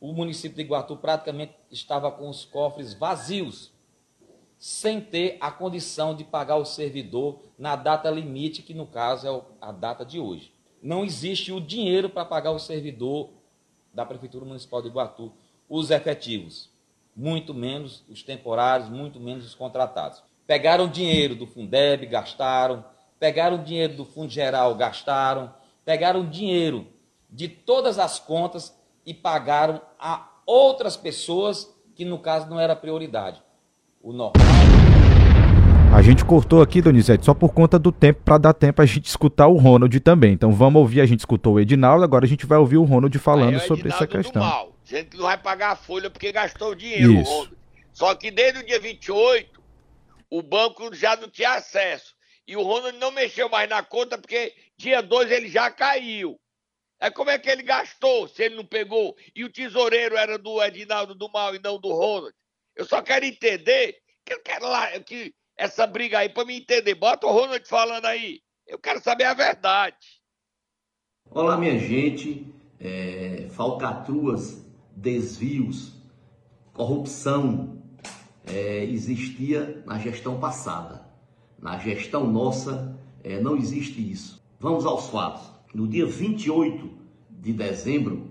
o 0.00 0.12
município 0.12 0.56
de 0.56 0.62
Iguatu 0.62 0.96
praticamente 0.96 1.54
estava 1.70 2.10
com 2.10 2.28
os 2.28 2.44
cofres 2.44 2.94
vazios, 2.94 3.72
sem 4.58 5.00
ter 5.00 5.36
a 5.40 5.50
condição 5.50 6.14
de 6.14 6.24
pagar 6.24 6.56
o 6.56 6.64
servidor 6.64 7.40
na 7.58 7.76
data 7.76 8.10
limite, 8.10 8.62
que 8.62 8.74
no 8.74 8.86
caso 8.86 9.26
é 9.26 9.42
a 9.60 9.72
data 9.72 10.04
de 10.04 10.18
hoje. 10.18 10.52
Não 10.82 11.04
existe 11.04 11.52
o 11.52 11.60
dinheiro 11.60 12.08
para 12.08 12.24
pagar 12.24 12.50
o 12.50 12.58
servidor 12.58 13.30
da 13.92 14.04
Prefeitura 14.04 14.44
Municipal 14.44 14.82
de 14.82 14.88
Iguatu, 14.88 15.32
os 15.68 15.90
efetivos, 15.90 16.70
muito 17.14 17.52
menos 17.52 18.04
os 18.08 18.22
temporários, 18.22 18.88
muito 18.88 19.18
menos 19.18 19.44
os 19.44 19.54
contratados. 19.54 20.22
Pegaram 20.46 20.88
dinheiro 20.88 21.34
do 21.34 21.46
Fundeb, 21.46 22.06
gastaram, 22.06 22.84
pegaram 23.18 23.62
dinheiro 23.62 23.94
do 23.94 24.04
Fundo 24.04 24.30
Geral, 24.30 24.74
gastaram, 24.74 25.52
pegaram 25.84 26.28
dinheiro 26.28 26.86
de 27.28 27.48
todas 27.48 27.98
as 27.98 28.18
contas 28.18 28.74
e 29.04 29.12
pagaram 29.12 29.80
a 29.98 30.28
outras 30.46 30.96
pessoas 30.96 31.74
que 31.94 32.04
no 32.04 32.18
caso 32.18 32.48
não 32.48 32.58
era 32.58 32.76
prioridade. 32.76 33.42
O 34.00 34.12
normal. 34.12 34.67
A 35.94 36.02
gente 36.02 36.24
cortou 36.24 36.62
aqui, 36.62 36.80
Donizete, 36.82 37.24
só 37.24 37.34
por 37.34 37.52
conta 37.52 37.78
do 37.78 37.90
tempo, 37.90 38.20
para 38.22 38.38
dar 38.38 38.52
tempo 38.52 38.80
a 38.80 38.86
gente 38.86 39.06
escutar 39.06 39.48
o 39.48 39.56
Ronald 39.56 39.98
também. 40.00 40.32
Então 40.32 40.52
vamos 40.52 40.80
ouvir, 40.80 41.00
a 41.00 41.06
gente 41.06 41.20
escutou 41.20 41.54
o 41.54 41.60
Edinaldo, 41.60 42.04
agora 42.04 42.24
a 42.24 42.28
gente 42.28 42.46
vai 42.46 42.58
ouvir 42.58 42.76
o 42.76 42.84
Ronald 42.84 43.18
falando 43.18 43.54
é 43.54 43.56
o 43.56 43.60
sobre 43.60 43.88
essa 43.88 44.06
questão. 44.06 44.42
Mal. 44.42 44.72
Dizendo 44.84 45.10
que 45.10 45.16
não 45.16 45.24
vai 45.24 45.38
pagar 45.38 45.72
a 45.72 45.76
folha 45.76 46.08
porque 46.08 46.30
gastou 46.30 46.74
dinheiro, 46.74 47.14
Isso. 47.14 47.30
Ronald. 47.30 47.56
Só 47.92 48.14
que 48.14 48.30
desde 48.30 48.60
o 48.60 48.66
dia 48.66 48.78
28, 48.78 49.60
o 50.30 50.42
banco 50.42 50.94
já 50.94 51.16
não 51.16 51.28
tinha 51.28 51.54
acesso. 51.54 52.14
E 52.46 52.56
o 52.56 52.62
Ronald 52.62 52.96
não 52.98 53.10
mexeu 53.10 53.48
mais 53.48 53.68
na 53.68 53.82
conta 53.82 54.16
porque 54.16 54.54
dia 54.76 55.02
2 55.02 55.30
ele 55.30 55.48
já 55.48 55.70
caiu. 55.70 56.38
É 57.00 57.10
como 57.10 57.30
é 57.30 57.38
que 57.38 57.48
ele 57.48 57.62
gastou 57.62 58.28
se 58.28 58.42
ele 58.42 58.56
não 58.56 58.64
pegou? 58.64 59.16
E 59.34 59.44
o 59.44 59.52
tesoureiro 59.52 60.16
era 60.16 60.38
do 60.38 60.62
Edinaldo 60.62 61.14
do 61.14 61.30
Mal 61.30 61.54
e 61.54 61.60
não 61.62 61.78
do 61.78 61.92
Ronald. 61.92 62.34
Eu 62.76 62.84
só 62.84 63.02
quero 63.02 63.24
entender 63.24 63.96
que 64.24 64.34
eu 64.34 64.40
quero 64.42 64.68
lá 64.68 64.88
que 65.00 65.34
essa 65.58 65.86
briga 65.86 66.20
aí 66.20 66.28
para 66.28 66.44
me 66.44 66.56
entender. 66.56 66.94
Bota 66.94 67.26
o 67.26 67.32
Ronald 67.32 67.66
falando 67.68 68.06
aí. 68.06 68.40
Eu 68.66 68.78
quero 68.78 69.02
saber 69.02 69.24
a 69.24 69.34
verdade. 69.34 69.96
Olá, 71.28 71.58
minha 71.58 71.78
gente. 71.78 72.54
É, 72.80 73.48
falcatruas, 73.50 74.64
desvios, 74.94 75.94
corrupção, 76.72 77.82
é, 78.46 78.84
existia 78.84 79.82
na 79.84 79.98
gestão 79.98 80.38
passada. 80.38 81.04
Na 81.60 81.76
gestão 81.76 82.24
nossa, 82.24 82.96
é, 83.24 83.40
não 83.40 83.56
existe 83.56 84.00
isso. 84.00 84.40
Vamos 84.60 84.86
aos 84.86 85.08
fatos. 85.08 85.50
No 85.74 85.88
dia 85.88 86.06
28 86.06 86.88
de 87.30 87.52
dezembro, 87.52 88.30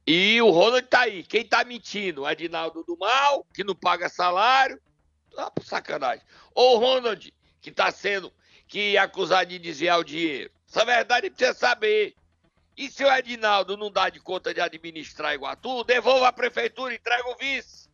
E 0.05 0.41
o 0.41 0.49
Ronald 0.49 0.85
tá 0.87 1.01
aí. 1.01 1.23
Quem 1.23 1.45
tá 1.45 1.63
mentindo? 1.63 2.23
O 2.23 2.29
Edinaldo 2.29 2.83
do 2.83 2.97
Mal, 2.97 3.45
que 3.53 3.63
não 3.63 3.75
paga 3.75 4.09
salário. 4.09 4.79
Tá 5.35 5.49
por 5.49 5.63
sacanagem. 5.63 6.23
Ou 6.53 6.75
o 6.75 6.79
Ronald, 6.79 7.33
que 7.61 7.71
tá 7.71 7.89
sendo 7.91 8.31
que 8.67 8.95
é 8.95 8.99
acusado 8.99 9.49
de 9.49 9.59
desviar 9.59 9.99
o 9.99 10.03
dinheiro. 10.03 10.51
Essa 10.67 10.83
verdade 10.83 11.29
precisa 11.29 11.57
saber. 11.57 12.15
E 12.75 12.89
se 12.89 13.03
o 13.03 13.11
Edinaldo 13.11 13.77
não 13.77 13.91
dá 13.91 14.09
de 14.09 14.19
conta 14.19 14.53
de 14.53 14.59
administrar 14.59 15.33
Iguatu, 15.33 15.83
devolva 15.83 16.27
a 16.27 16.33
prefeitura 16.33 16.91
e 16.91 16.97
entrega 16.97 17.29
o 17.29 17.37
vice. 17.37 17.87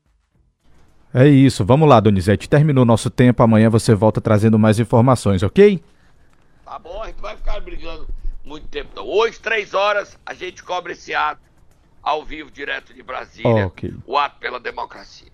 É 1.13 1.27
isso, 1.27 1.65
vamos 1.65 1.89
lá, 1.89 1.99
Donizete. 1.99 2.47
Terminou 2.47 2.85
nosso 2.85 3.09
tempo, 3.09 3.43
amanhã 3.43 3.69
você 3.69 3.93
volta 3.93 4.21
trazendo 4.21 4.57
mais 4.57 4.79
informações, 4.79 5.43
ok? 5.43 5.83
Tá 6.63 6.79
bom? 6.79 7.01
A 7.01 7.07
gente 7.07 7.19
vai 7.19 7.35
ficar 7.35 7.59
brigando 7.59 8.07
muito 8.45 8.67
tempo. 8.67 8.91
Não. 8.95 9.05
Hoje, 9.05 9.39
três 9.39 9.73
horas, 9.73 10.17
a 10.25 10.33
gente 10.33 10.63
cobra 10.63 10.93
esse 10.93 11.13
ato 11.13 11.48
ao 12.09 12.23
vivo, 12.23 12.49
direto 12.49 12.93
de 12.93 13.03
Brasília. 13.03 13.67
Ok. 13.67 13.93
O 14.05 14.17
ato 14.17 14.39
pela 14.39 14.59
democracia. 14.59 15.31